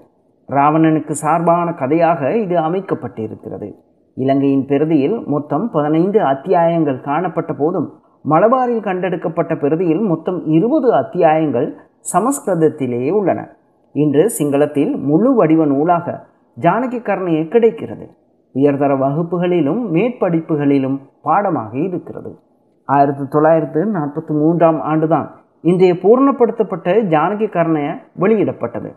[0.49, 3.69] ராவணனுக்கு சார்பான கதையாக இது அமைக்கப்பட்டிருக்கிறது.
[4.15, 7.89] இலங்கையின் பிரதியில் மொத்தம் பதினைந்து அத்தியாயங்கள் காணப்பட்ட போதும்
[8.31, 11.77] மலபாரில் கண்டெடுக்கப்பட்ட பிரதியில் மொத்தம் இருபது அத்தியாயங்கள்
[12.13, 13.57] சமஸ்கிருதத்திலேயே உள்ளன.
[13.93, 16.27] இன்று சிங்களத்தில் முழு வடிவ நூலாக
[16.61, 18.07] ஜானகி கர்ணையை கிடைக்கிறது.
[18.53, 22.39] உயர்தர வகுப்புகளிலும் மேற்படிப்புகளிலும் பாடமாக இருக்கிறது.
[22.85, 25.27] ஆயிரத்தி தொள்ளாயிரத்து நாற்பத்தி மூன்றாம் ஆண்டுதான்
[25.61, 28.91] இன்றைய பூர்ணப்படுத்தப்பட்ட ஜானகி கர்ணைய வெளியிடப்பட்டது.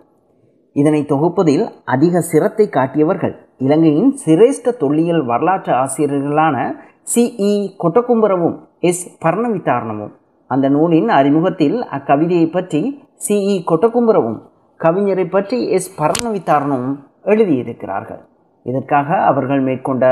[0.79, 3.35] இதனை தொகுப்பதில் அதிக சிரத்தை காட்டியவர்கள்.
[3.57, 6.55] இலங்கையின் சிரேஷ்ட தொல்லியல் வரலாற்று ஆசிரியர்களான
[7.03, 7.23] சி.
[7.43, 7.53] இ.
[7.79, 9.03] கொட்டக்கும்பரவும் எஸ்.
[9.23, 10.13] பர்ணவித்தாரணமும்
[10.49, 12.81] அந்த நூலின் அறிமுகத்தில் அக்கவிதையை பற்றி
[13.17, 13.35] சி.
[13.51, 13.55] இ.
[13.65, 14.39] கொட்டக்கும்பரவும்
[14.79, 15.89] கவிஞரை பற்றி எஸ்.
[15.99, 18.21] பர்ணவித்தாரணமும் எழுதியிருக்கிறார்கள்.
[18.65, 20.05] இதற்காக அவர்கள் மேற்கொண்ட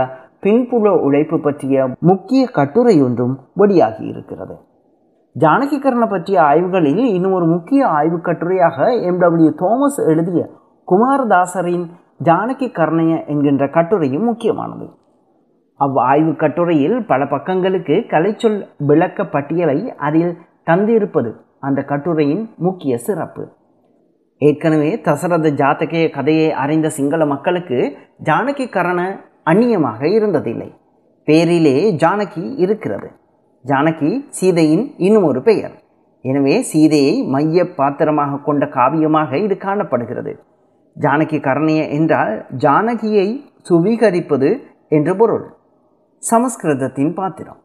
[0.44, 4.56] பின்புல உழைப்பு பற்றிய முக்கிய கட்டுரை ஒன்றும் வெளியாகி இருக்கிறது
[5.40, 10.50] ஜானகிகரண பற்றிய ஆய்வுகளில் இன்னும் ஒரு முக்கிய ஆய்வுக் கட்டுரையாக எம் டபிள்யூ தோமஸ் எழுதிய
[10.88, 11.86] குமாரதாசரின்
[12.24, 14.90] ஜானகி கர்ணய என்கின்ற கட்டுரையும் முக்கியமானது.
[15.76, 23.48] அவ் ஆய்வு கட்டுரையில் பல பக்கங்களுக்கு கலைச்சொல் விளக்க பட்டியலை அதில் தந்திருப்பது அந்த கட்டுரையின் முக்கிய சிறப்பு.
[24.38, 30.72] ஏற்கனவே தசரத ஜாத்தகே கதையை அறிந்த சிங்கள மக்களுக்கு ஜானகி கரண அந்நியமாக இருந்ததில்லை.
[31.24, 33.12] பேரிலே ஜானகி இருக்கிறது.
[33.66, 35.76] ஜானகி சீதையின் இன்னும் ஒரு பெயர்.
[36.26, 40.34] எனவே சீதையை மைய பாத்திரமாக கொண்ட காவியமாக இது காணப்படுகிறது.
[40.96, 42.34] ஜானகி கரணிய என்றால்
[42.66, 43.28] ஜானகியை
[43.70, 44.50] சுவீகரிப்பது
[44.98, 45.46] என்று பொருள்.
[46.24, 47.60] சமஸ்கிருதத்தின் பாத்திரம்.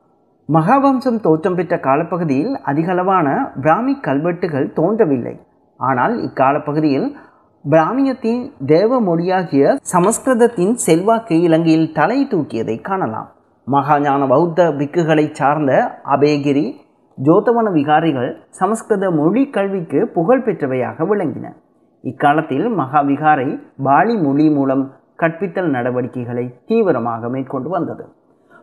[0.48, 3.28] மகாவம்சம் தோற்றம் பெற்ற காலப்பகுதியில் அதிகளவான
[3.64, 5.34] பிராமி கல்வெட்டுகள் தோன்றவில்லை.
[5.80, 7.08] ஆனால் இக்காலப்பகுதியில்
[7.64, 13.30] பிராமியத்தின் தேவ மொழியாகிய சமஸ்கிருதத்தின் செல்வாக்கு இலங்கையில் தலை தூக்கியதை காணலாம்.
[13.66, 15.72] மகாஞான பௌத்த பிக்குகளை சார்ந்த
[16.14, 16.64] அபேகிரி
[17.18, 21.46] ஜோதவன விகாரிகள் சமஸ்கிருத மொழி கல்விக்கு புகழ் பெற்றவையாக விளங்கின.
[22.04, 23.48] இக்காலத்தில் மகாவிகாரை
[23.82, 24.84] பாலி மொழி மூலம்
[25.16, 28.04] கற்பித்தல் நடவடிக்கைகளை தீவிரமாக மேற்கொண்டு வந்தது.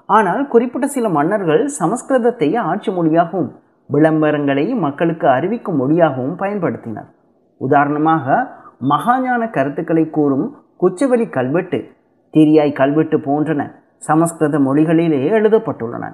[0.06, 3.52] ஆனால் குறிப்பிட்ட சில மன்னர்கள் சமஸ்கிருதத்தை ஆட்சி மொழியாகவும்
[3.90, 7.10] விளம்பரங்களை மக்களுக்கு அறிவிக்கும் மொழியாகவும் பயன்படுத்தினர்.
[7.62, 8.26] உதாரணமாக
[8.92, 10.48] மகாஞான கருத்துக்களை கூறும்
[10.84, 11.80] குச்சவெளி கல்வெட்டு
[12.34, 13.62] திரியாய் கல்வெட்டு போன்றன.
[14.08, 16.06] சமஸ்கிருத மொழிகளிலே எழுதப்பட்டுள்ளன.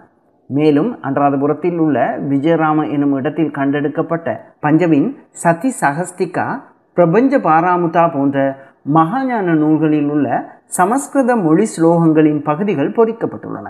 [0.49, 6.45] மேலும் அன்றாதபுரத்தில் உள்ள விஜயராம எனும் இடத்தில் கண்டெடுக்கப்பட்ட பஞ்சவின் சதி சகஸ்திகா
[6.93, 8.37] பிரபஞ்ச பாராமுதா போன்ற
[8.93, 10.27] மகாஞான நூல்களில் உள்ள
[10.65, 13.67] சமஸ்கிருத மொழி ஸ்லோகங்களின் பகுதிகள் பொறிக்கப்பட்டுள்ளன.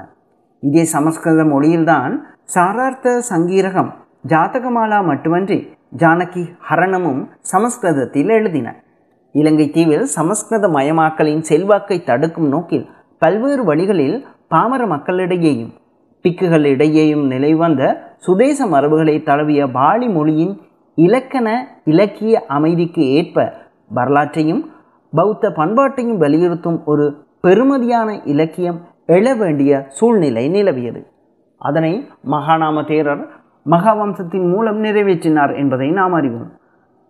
[0.60, 2.14] இதே சமஸ்கிருத மொழியில்தான்
[2.56, 3.92] சாரார்த்த சங்கீரகம்
[4.28, 5.60] ஜாதகமாலா மட்டுமன்றி
[5.98, 8.68] ஜானகி ஹரணமும் சமஸ்கிருதத்தில் எழுதின.
[9.36, 12.86] இலங்கை தீவில் சமஸ்கிருத மயமாக்கலின் செல்வாக்கை தடுக்கும் நோக்கில்
[13.18, 15.74] பல்வேறு வழிகளில் பாமர மக்களிடையேயும்
[16.24, 17.82] பிக்குகளிடையேயும் நிலைவந்த
[18.18, 20.62] சுதேச மரபுகளை தழுவிய பாலி மொழியின்
[20.96, 23.54] இலக்கண இலக்கிய அமைதிக்கு ஏற்ப
[23.90, 24.70] வரலாற்றையும்
[25.14, 27.06] பௌத்த பண்பாட்டையும் வலியுறுத்தும் ஒரு
[27.44, 31.02] பெருமதியான இலக்கியம் எழ வேண்டிய சூழ்நிலை நிலவியது.
[31.58, 33.24] அதனை மகாநாம தேரர்
[33.70, 36.52] மகாவம்சத்தின் மூலம் நிறைவேற்றினார் என்பதை நாம் அறிவோம்.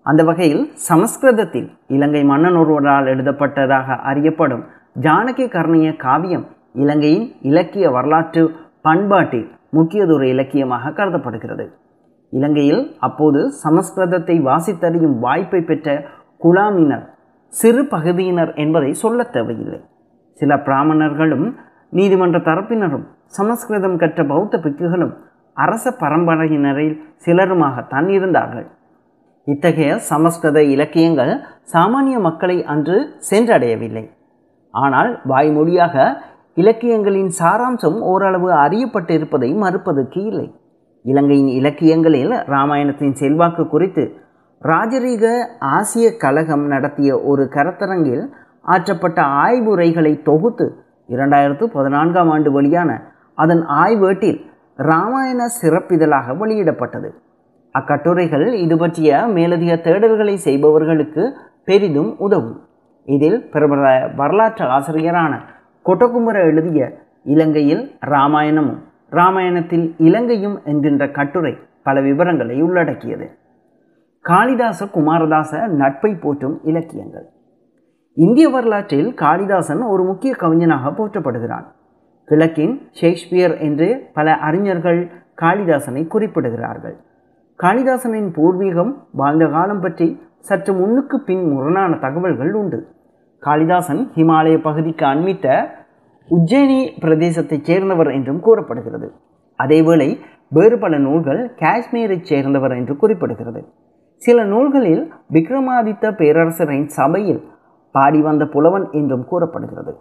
[0.01, 4.65] அந்த வகையில் சமஸ்கிருதத்தில் இலங்கை மன்னன் ஒருவரால் எழுதப்பட்டதாக அறியப்படும்
[5.01, 11.71] ஜானகி கர்ணிய காவியம் இலங்கையின் இலக்கிய வரலாற்று பண்பாட்டில் முக்கியதொரு இலக்கியமாக கருதப்படுகிறது.
[12.29, 16.05] இலங்கையில் அப்போது சமஸ்கிருதத்தை வாசித்தறியும் வாய்ப்பை பெற்ற
[16.43, 17.09] குலாமினர்
[17.47, 19.81] சிறு பகுதியினர் என்பதை சொல்லத் தேவையில்லை.
[20.33, 21.55] சில பிராமணர்களும்
[21.89, 25.13] நீதிமன்ற தரப்பினரும் சமஸ்கிருதம் கற்ற பௌத்த பிக்குகளும்
[25.53, 28.67] அரச பரம்பரையினரில் சிலருமாகத்தான் இருந்தார்கள்.
[29.45, 31.39] இத்தகைய சமஸ்கிருத இலக்கியங்கள்
[31.73, 34.09] சாமானிய மக்களை அன்று சென்றடையவில்லை.
[34.81, 35.95] ஆனால் வாய்மொழியாக
[36.53, 40.47] இலக்கியங்களின் சாராம்சம் ஓரளவு அறியப்பட்டிருப்பதை மறுப்பதற்கு இல்லை
[41.05, 44.03] இலங்கையின் இலக்கியங்களில் இராமாயணத்தின் செல்வாக்கு குறித்து
[44.61, 45.25] ராஜரீக
[45.75, 48.23] ஆசிய கழகம் நடத்திய ஒரு கருத்தரங்கில்
[48.65, 50.65] ஆற்றப்பட்ட ஆய்வுரைகளை தொகுத்து
[51.09, 52.91] இரண்டாயிரத்து பதினான்காம் ஆண்டு வெளியான
[53.37, 54.39] அதன் ஆய்வேட்டில்
[54.79, 57.09] இராமாயண சிறப்பிதழாக வெளியிடப்பட்டது.
[57.75, 61.23] அக்கட்டுரைகள் இது பற்றிய மேலதிக தேடல்களை செய்பவர்களுக்கு
[61.65, 62.57] பெரிதும் உதவும்.
[63.05, 65.33] இதில் பிரபல வரலாற்று ஆசிரியரான
[65.85, 66.91] கொட்டகுமர எழுதிய
[67.23, 73.37] இலங்கையில் இராமாயணமும் இராமாயணத்தில் இலங்கையும் என்கின்ற கட்டுரை பல விவரங்களை உள்ளடக்கியது.
[74.25, 77.25] காளிதாச குமாரதாச நட்பை போற்றும் இலக்கியங்கள்.
[78.13, 81.65] இந்திய வரலாற்றில் காளிதாசன் ஒரு முக்கிய கவிஞனாக போற்றப்படுகிறான்.
[82.25, 86.95] கிழக்கின் ஷேக்ஸ்பியர் என்று பல அறிஞர்கள் காளிதாசனை குறிப்பிடுகிறார்கள்.
[87.63, 92.79] காளிதாசனின் பூர்வீகம் வாழ்ந்த காலம் பற்றி சற்று முன்னுக்கு பின் முரணான தகவல்கள் உண்டு.
[93.45, 95.67] காளிதாசன் ஹிமாலய பகுதிக்கு அண்மித்த
[96.29, 99.11] உஜ்ஜயினி பிரதேசத்தைச் சேர்ந்தவர் என்றும் கூறப்படுகிறது.
[99.63, 103.65] அதேவேளை வேறு பல நூல்கள் காஷ்மீரைச் சேர்ந்தவர் என்று குறிப்பிடுகிறது.
[104.15, 107.43] சில நூல்களில் விக்ரமாதித்த பேரரசரின் சபையில்
[107.91, 109.95] பாடி வந்த புலவன் என்றும் கூறப்படுகிறது.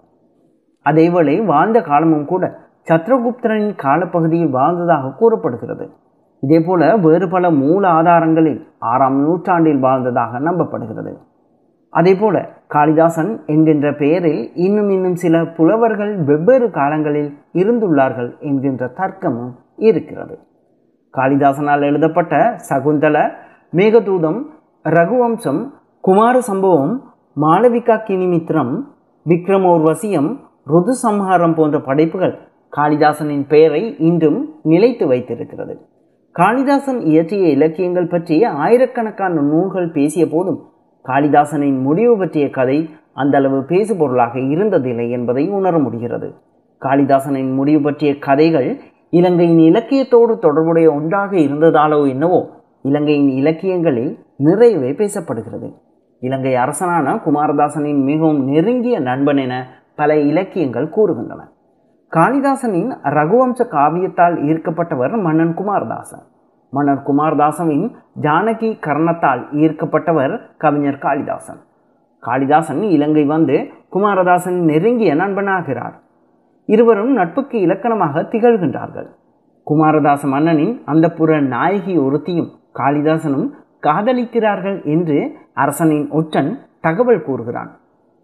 [0.91, 2.59] அதேவேளை வாழ்ந்த காலமும் கூட
[2.91, 5.91] சத்ரகுப்தனின் காலப்பகுதியில் வாழ்ந்ததாக கூறப்படுகிறது.
[6.47, 11.17] இதேபோல வேறு பல மூல ஆதாரங்களில் ஆறாம் நூற்றாண்டில் வாழ்ந்ததாக நம்பப்படுகிறது.
[11.95, 12.37] அதேபோல
[12.69, 19.53] காளிதாசன் என்கின்ற பெயரில் இன்னும் இன்னும் சில புலவர்கள் வெவ்வேறு காலங்களில் இருந்துள்ளார்கள் என்கின்ற தர்க்கமும்
[19.89, 20.35] இருக்கிறது.
[21.15, 22.35] காளிதாசனால் எழுதப்பட்ட
[22.69, 23.17] சகுந்தல
[23.73, 24.41] மேகதூதம்
[24.85, 25.63] ரகுவம்சம்
[26.01, 26.95] குமார சம்பவம்
[27.41, 28.75] மாளவிகா கினிமித்ரம்
[29.27, 30.31] விக்ரமோர்வசியம்
[30.67, 32.35] ருது சம்ஹாரம் போன்ற படைப்புகள்
[32.77, 35.75] காளிதாசனின் பெயரை இன்றும் நிலைத்து வைத்திருக்கிறது.
[36.37, 40.61] காளிதாசன் இயற்றிய இலக்கியங்கள் பற்றி ஆயிரக்கணக்கான நூல்கள் பேசிய போதும்
[41.09, 46.35] காளிதாசனின் முடிவு பற்றிய கதை அந்த அளவு பேசுபொருளாக இருந்ததில்லை என்பதை உணர முடிகிறது.
[46.81, 52.51] காளிதாசனின் முடிவு பற்றிய கதைகள் இலங்கையின் இலக்கியத்தோடு தொடர்புடைய ஒன்றாக இருந்ததாலோ என்னவோ
[52.83, 55.69] இலங்கையின் இலக்கியங்களில் நிறையவே பேசப்படுகிறது.
[56.21, 59.55] இலங்கை அரசனான குமாரதாசனின் மிகவும் நெருங்கிய நண்பன் என
[59.95, 61.43] பல இலக்கியங்கள் கூறுகின்றன.
[62.13, 66.25] காளிதாசனின் ரகுவம்ச காவியத்தால் ஈர்க்கப்பட்டவர் மன்னன் குமாரதாசன்.
[66.75, 67.87] மன்னர் குமாரதாசனின்
[68.25, 71.61] ஜானகி கர்ணத்தால் ஈர்க்கப்பட்டவர் கவிஞர் காளிதாசன்.
[72.23, 73.57] காளிதாசன் இலங்கை வந்து
[73.97, 75.97] குமாரதாசன் நெருங்கிய நண்பனாகிறார்.
[76.69, 79.09] இருவரும் நட்புக்கு இலக்கணமாக திகழ்கின்றார்கள்.
[79.67, 83.47] குமாரதாச மன்னனின் அந்த புற நாயகி ஒருத்தியும் காளிதாசனும்
[83.87, 85.19] காதலிக்கிறார்கள் என்று
[85.63, 87.71] அரசனின் ஒற்றன் தகவல் கூறுகிறான்.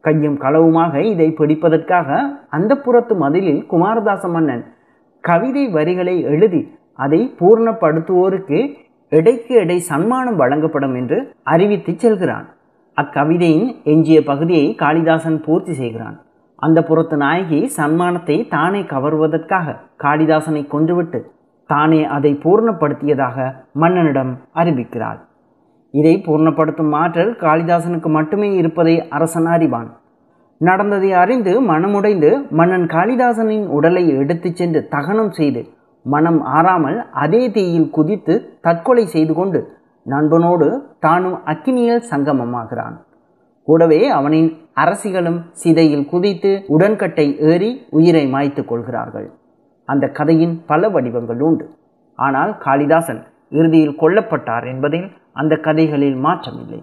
[0.05, 2.09] கையும் களவுமாக இதை பிடிப்பதற்காக
[2.57, 4.63] அந்த புறத்து மதிலில் குமாரதாச மன்னன்
[5.25, 6.61] கவிதை வரிகளை எழுதி
[7.05, 8.61] அதை பூர்ணப்படுத்துவோருக்கு
[9.13, 11.19] எடைக்கு எடை சன்மானம் வழங்கப்படும் என்று
[11.53, 12.47] அறிவித்து செல்கிறான்.
[12.97, 16.17] அக்கவிதையின் எஞ்சிய பகுதியை காளிதாசன் பூர்த்தி செய்கிறான்.
[16.63, 21.21] அந்த புறத்து நாயகி சன்மானத்தை தானே கவருவதற்காக காளிதாசனை கொன்றுவிட்டு
[21.71, 23.37] தானே அதை பூர்ணப்படுத்தியதாக
[23.83, 25.21] மன்னனிடம் அறிவிக்கிறாள்.
[25.95, 29.91] இதை பூர்ணப்படுத்தும் ஆற்றல் காளிதாசனுக்கு மட்டுமே இருப்பதை அரசன் அறிவான்.
[30.61, 35.63] நடந்ததை அறிந்து மனமுடைந்து மன்னன் காளிதாசனின் உடலை எடுத்துச் சென்று தகனம் செய்து
[36.07, 39.61] மனம் ஆறாமல் அதே தீயில் குதித்து தற்கொலை செய்து கொண்டு
[40.07, 42.97] நண்பனோடு தானும் அக்கினியில் சங்கமமாகிறான்.
[43.69, 49.29] கூடவே அவனின் அரசிகளும் சிதையில் குதித்து உடன்கட்டை ஏறி உயிரை மாய்த்து கொள்கிறார்கள்.
[49.85, 51.67] அந்த கதையின் பல வடிவங்கள் உண்டு.
[52.19, 56.81] ஆனால் காளிதாசன் இறுதியில் கொல்லப்பட்டார் என்பதில் அந்த கதைகளில் மாற்றமில்லை.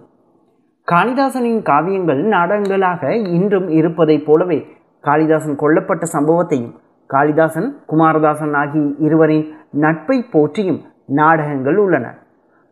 [0.88, 4.58] காளிதாசனின் காவியங்கள் நாடகங்களாக இன்றும் இருப்பதைப் போலவே
[5.04, 6.74] காளிதாசன் கொல்லப்பட்ட சம்பவத்தையும்
[7.08, 12.14] காளிதாசன் குமாரதாசன் ஆகிய இருவரின் நட்பை போற்றியும் நாடகங்கள் உள்ளன.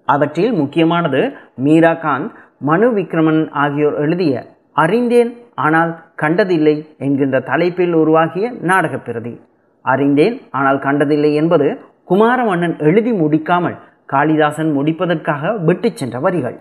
[0.05, 1.33] அவற்றில் முக்கியமானது
[1.64, 9.40] மீராகாந்த் மனு விக்ரமன் ஆகியோர் எழுதிய அறிந்தேன் ஆனால் கண்டதில்லை என்கின்ற தலைப்பில் உருவாகிய நாடகப் பிரதி.
[9.83, 16.61] அறிந்தேன் ஆனால் கண்டதில்லை என்பது குமாரமன்னன் எழுதி முடிக்காமல் காளிதாசன் முடிப்பதற்காக விட்டுச் சென்ற வரிகள்.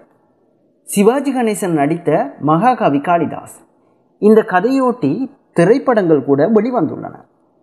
[0.82, 3.68] சிவாஜி கணேசன் நடித்த மகாகவி காளிதாஸ்.
[4.18, 7.16] இந்த கதையொட்டி திரைப்படங்கள் கூட வெளிவந்துள்ளன.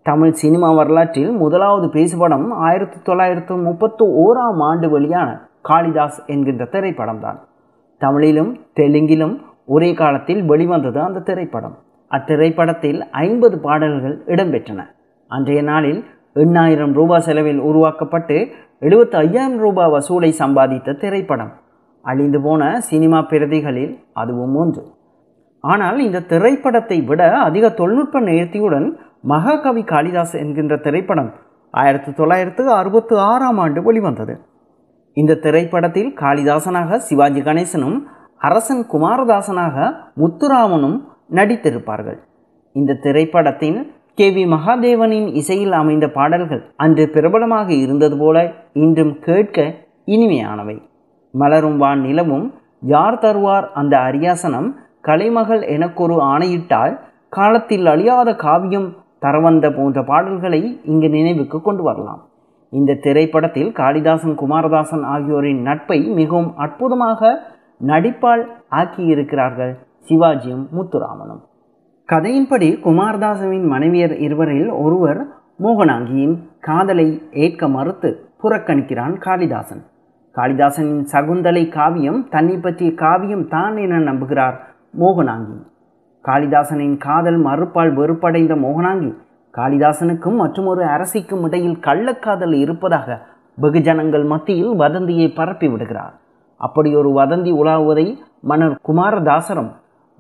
[0.03, 7.39] தமிழ் சினிமா வரலாற்றில் முதலாவது பேசுபடம் ஆயிரத்தி தொள்ளாயிரத்து முப்பத்து ஓராம் ஆண்டு வெளியான காளிதாஸ் என்கின்ற திரைப்படம்தான்.
[7.99, 11.79] தமிழிலும் தெலுங்கிலும் ஒரே காலத்தில் வெளிவந்தது அந்த திரைப்படம்.
[12.11, 14.81] அத்திரைப்படத்தில் ஐம்பது பாடல்கள் இடம்பெற்றன.
[15.29, 18.49] அன்றைய நாளில் எண்ணாயிரம் ரூபாய் செலவில் உருவாக்கப்பட்டு
[18.81, 21.53] எழுபத்து ஐயாயிரம் ரூபாய் வசூலை சம்பாதித்த திரைப்படம்.
[22.03, 24.85] அழிந்து போன சினிமா பிரதிகளில் அதுவும் ஒன்று.
[25.61, 28.87] ஆனால் இந்த திரைப்படத்தை விட அதிக தொழில்நுட்ப நேர்த்தியுடன்
[29.25, 31.31] மகாகவி காளிதாஸ் என்கின்ற திரைப்படம்
[31.75, 34.35] ஆயிரத்தி தொள்ளாயிரத்து அறுபத்தி ஆறாம் ஆண்டு வெளிவந்தது.
[35.17, 37.99] இந்த திரைப்படத்தில் காளிதாசனாக சிவாஜி கணேசனும்
[38.39, 39.77] அரசன் குமாரதாசனாக
[40.21, 40.99] முத்துராமனும்
[41.31, 42.19] நடித்திருப்பார்கள்.
[42.73, 43.79] இந்த திரைப்படத்தின்
[44.15, 48.37] கே வி மகாதேவனின் இசையில் அமைந்த பாடல்கள் அன்று பிரபலமாக இருந்தது போல
[48.73, 49.59] இன்றும் கேட்க
[50.07, 50.77] இனிமையானவை.
[51.35, 52.47] மலரும் வான் நிலவும்
[52.87, 54.69] யார் தருவார் அந்த அரியாசனம்
[55.01, 56.95] கலைமகள் எனக்கொரு ஆணையிட்டால்
[57.29, 58.89] காலத்தில் அழியாத காவியம்
[59.25, 62.23] தரவந்த போன்ற பாடல்களை இங்கு நினைவுக்கு கொண்டு வரலாம்.
[62.73, 67.31] இந்த திரைப்படத்தில் காளிதாசன் குமாரதாசன் ஆகியோரின் நட்பை மிகவும் அற்புதமாக
[67.87, 68.45] நடிப்பால்
[68.81, 69.73] ஆக்கியிருக்கிறார்கள்
[70.09, 71.43] சிவாஜியும் முத்துராமனும்.
[72.09, 75.21] கதையின்படி குமாரதாசவின் மனைவியர் இருவரில் ஒருவர்
[75.65, 78.11] மோகனாங்கியின் காதலை ஏற்க மறுத்து
[78.43, 79.83] புறக்கணிக்கிறான் காளிதாசன்.
[80.37, 84.57] காளிதாசனின் சகுந்தலை காவியம் தன்னை பற்றிய காவியம் தான் என நம்புகிறார்
[84.99, 85.59] மோகனாங்கி.
[86.25, 89.11] காளிதாசனின் காதல் மறுப்பால் வெறுப்படைந்த மோகனாங்கி
[89.55, 93.19] காளிதாசனுக்கும் மற்றொரு அரசிக்கும் இடையில் கள்ளக்காதல் இருப்பதாக
[93.61, 96.15] வெகுஜனங்கள் மத்தியில் வதந்தியை பரப்பி விடுகிறார்.
[96.57, 98.07] அப்படி ஒரு வதந்தி உலாவுவதை
[98.41, 99.71] மன்னர் குமாரதாசரம்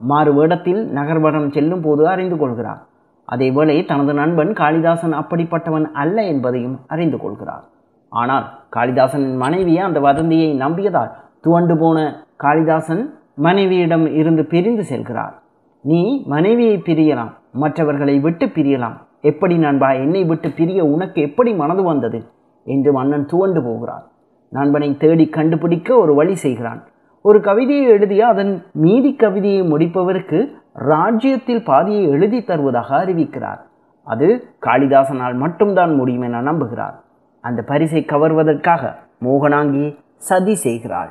[0.00, 2.80] மாறு வேடத்தில் நகர்வரம் செல்லும் போது அறிந்து கொள்கிறார்.
[3.28, 7.64] அதேவேளை தனது நண்பன் காளிதாசன் அப்படிப்பட்டவன் அல்ல என்பதையும் அறிந்து கொள்கிறார்.
[8.12, 11.98] ஆனால் காளிதாசனின் மனைவி அந்த வதந்தியை நம்பியதால் துவண்டு போன
[12.36, 15.34] காளிதாசன் மனைவியிடம் இருந்து பிரிந்து செல்கிறார்.
[15.82, 18.96] நீ மனைவியை பிரியலாம் மற்றவர்களை விட்டு பிரியலாம்.
[19.20, 22.22] எப்படி நண்பா என்னை விட்டு பிரிய உனக்கு எப்படி மனது வந்தது?
[22.64, 24.04] என்று மன்னன் துவண்டு போகிறார்
[24.50, 26.82] நண்பனை தேடி கண்டுபிடிக்க ஒரு வழி செய்கிறான்.
[27.22, 33.60] ஒரு கவிதையை எழுதிய அதன் மீதி கவிதையை முடிப்பவருக்கு ராஜ்யத்தில் பாதியை எழுதி தருவதாக அறிவிக்கிறார்.
[34.04, 36.94] அது காளிதாசனால் மட்டும்தான் முடியும் என நம்புகிறார்.
[37.40, 41.10] அந்த பரிசை கவர்வதற்காக மோகனாங்கி சதி செய்கிறாள்.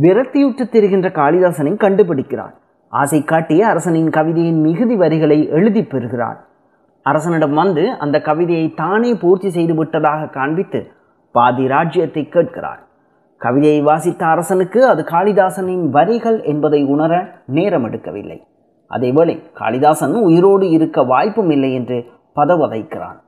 [0.00, 2.54] விரத்தியுற்று திரிகின்ற காளிதாசனை கண்டுபிடிக்கிறாள்
[2.88, 6.38] ஆசை காட்டிய அரசனின் கவிதையின் மிகுதி வரிகளை எழுதி பெறுகிறான்
[7.02, 10.90] அரசனிடம் வந்து அந்த கவிதையை தானே பூர்த்தி செய்து விட்டதாக காண்பித்து
[11.32, 12.82] பாதி ராஜ்யத்தை கேட்கிறான்
[13.40, 17.12] கவிதையை வாசித்த அரசனுக்கு அது காளிதாசனின் வரிகள் என்பதை உணர
[17.46, 18.38] நேரம் எடுக்கவில்லை.
[18.90, 21.98] அதேவேளை காளிதாசன் உயிரோடு இருக்க வாய்ப்பும் இல்லை என்று
[22.36, 23.18] பதவதைக்கிறான்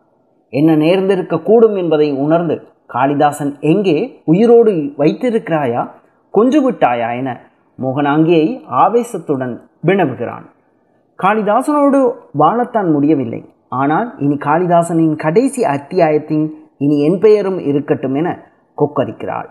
[0.53, 5.89] என்ன நேர்ந்திருக்க கூடும் என்பதை உணர்ந்து காளிதாசன் எங்கே உயிரோடு வைத்திருக்கிறாயா?
[6.31, 7.31] கொஞ்சு விட்டாயா என
[7.83, 8.47] மோகனாங்கியை
[8.85, 9.55] ஆவேசத்துடன்
[9.87, 10.47] வினவுகிறான்.
[11.23, 12.01] காளிதாசனோடு
[12.39, 13.55] வாழத்தான் முடியவில்லை.
[13.69, 16.45] ஆனால் இனி காளிதாசனின் கடைசி அத்தியாயத்தின்
[16.79, 18.29] இனி என் பெயரும் இருக்கட்டும் என
[18.79, 19.49] கொக்கரிக்கிறாள்.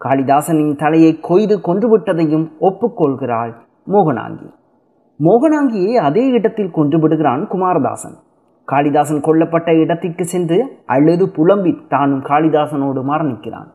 [0.00, 3.52] காளிதாசனின் தலையை கொய்து கொன்றுவிட்டதையும் ஒப்புக்கொள்கிறாள்
[3.88, 4.48] மோகனாங்கி.
[5.20, 8.16] மோகனாங்கியை அதே இடத்தில் கொன்று விடுகிறான் குமாரதாசன்.
[8.64, 13.68] காளிதாசன் கொல்லப்பட்ட இடத்திற்கு சென்று அழுது புலம்பி தானும் காளிதாசனோடு மரணிக்கிறான்.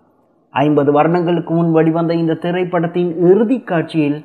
[0.53, 4.19] ஐம்பது வருடங்களுக்கு முன் வெளிவந்த இந்த திரைப்படத்தின் இறுதி காட்சியில்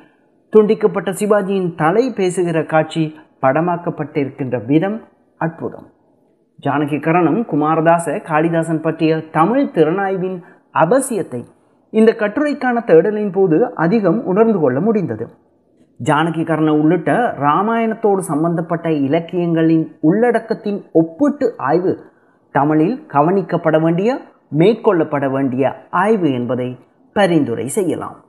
[0.53, 3.05] துண்டிக்கப்பட்ட சிவாஜியின் தலை பேசுகிற காட்சி
[3.43, 4.99] படமாக்கப்பட்டிருக்கின்ற விதம்
[5.41, 5.87] அற்புதம்.
[6.63, 10.39] ஜானகி கரணம் குமாரதாச காளிதாசன் பற்றிய தமிழ் திறனாய்வின்
[10.75, 11.41] அவசியத்தை
[11.91, 15.27] இந்த கட்டுரைக்கான தேடலின் போது அதிகம் உணர்ந்து கொள்ள முடிந்தது.
[16.01, 17.11] ஜானகி கர்ண உள்ளிட்ட
[17.41, 21.93] இராமாயணத்தோடு சம்பந்தப்பட்ட இலக்கியங்களின் உள்ளடக்கத்தின் ஒப்பீட்டு ஆய்வு
[22.55, 24.11] தமிழில் கவனிக்கப்பட வேண்டிய
[24.59, 26.77] மேற்கொள்ளப்பட வேண்டிய ஆய்வு என்பதை
[27.13, 28.25] பரிந்துரை செய்யலாம்.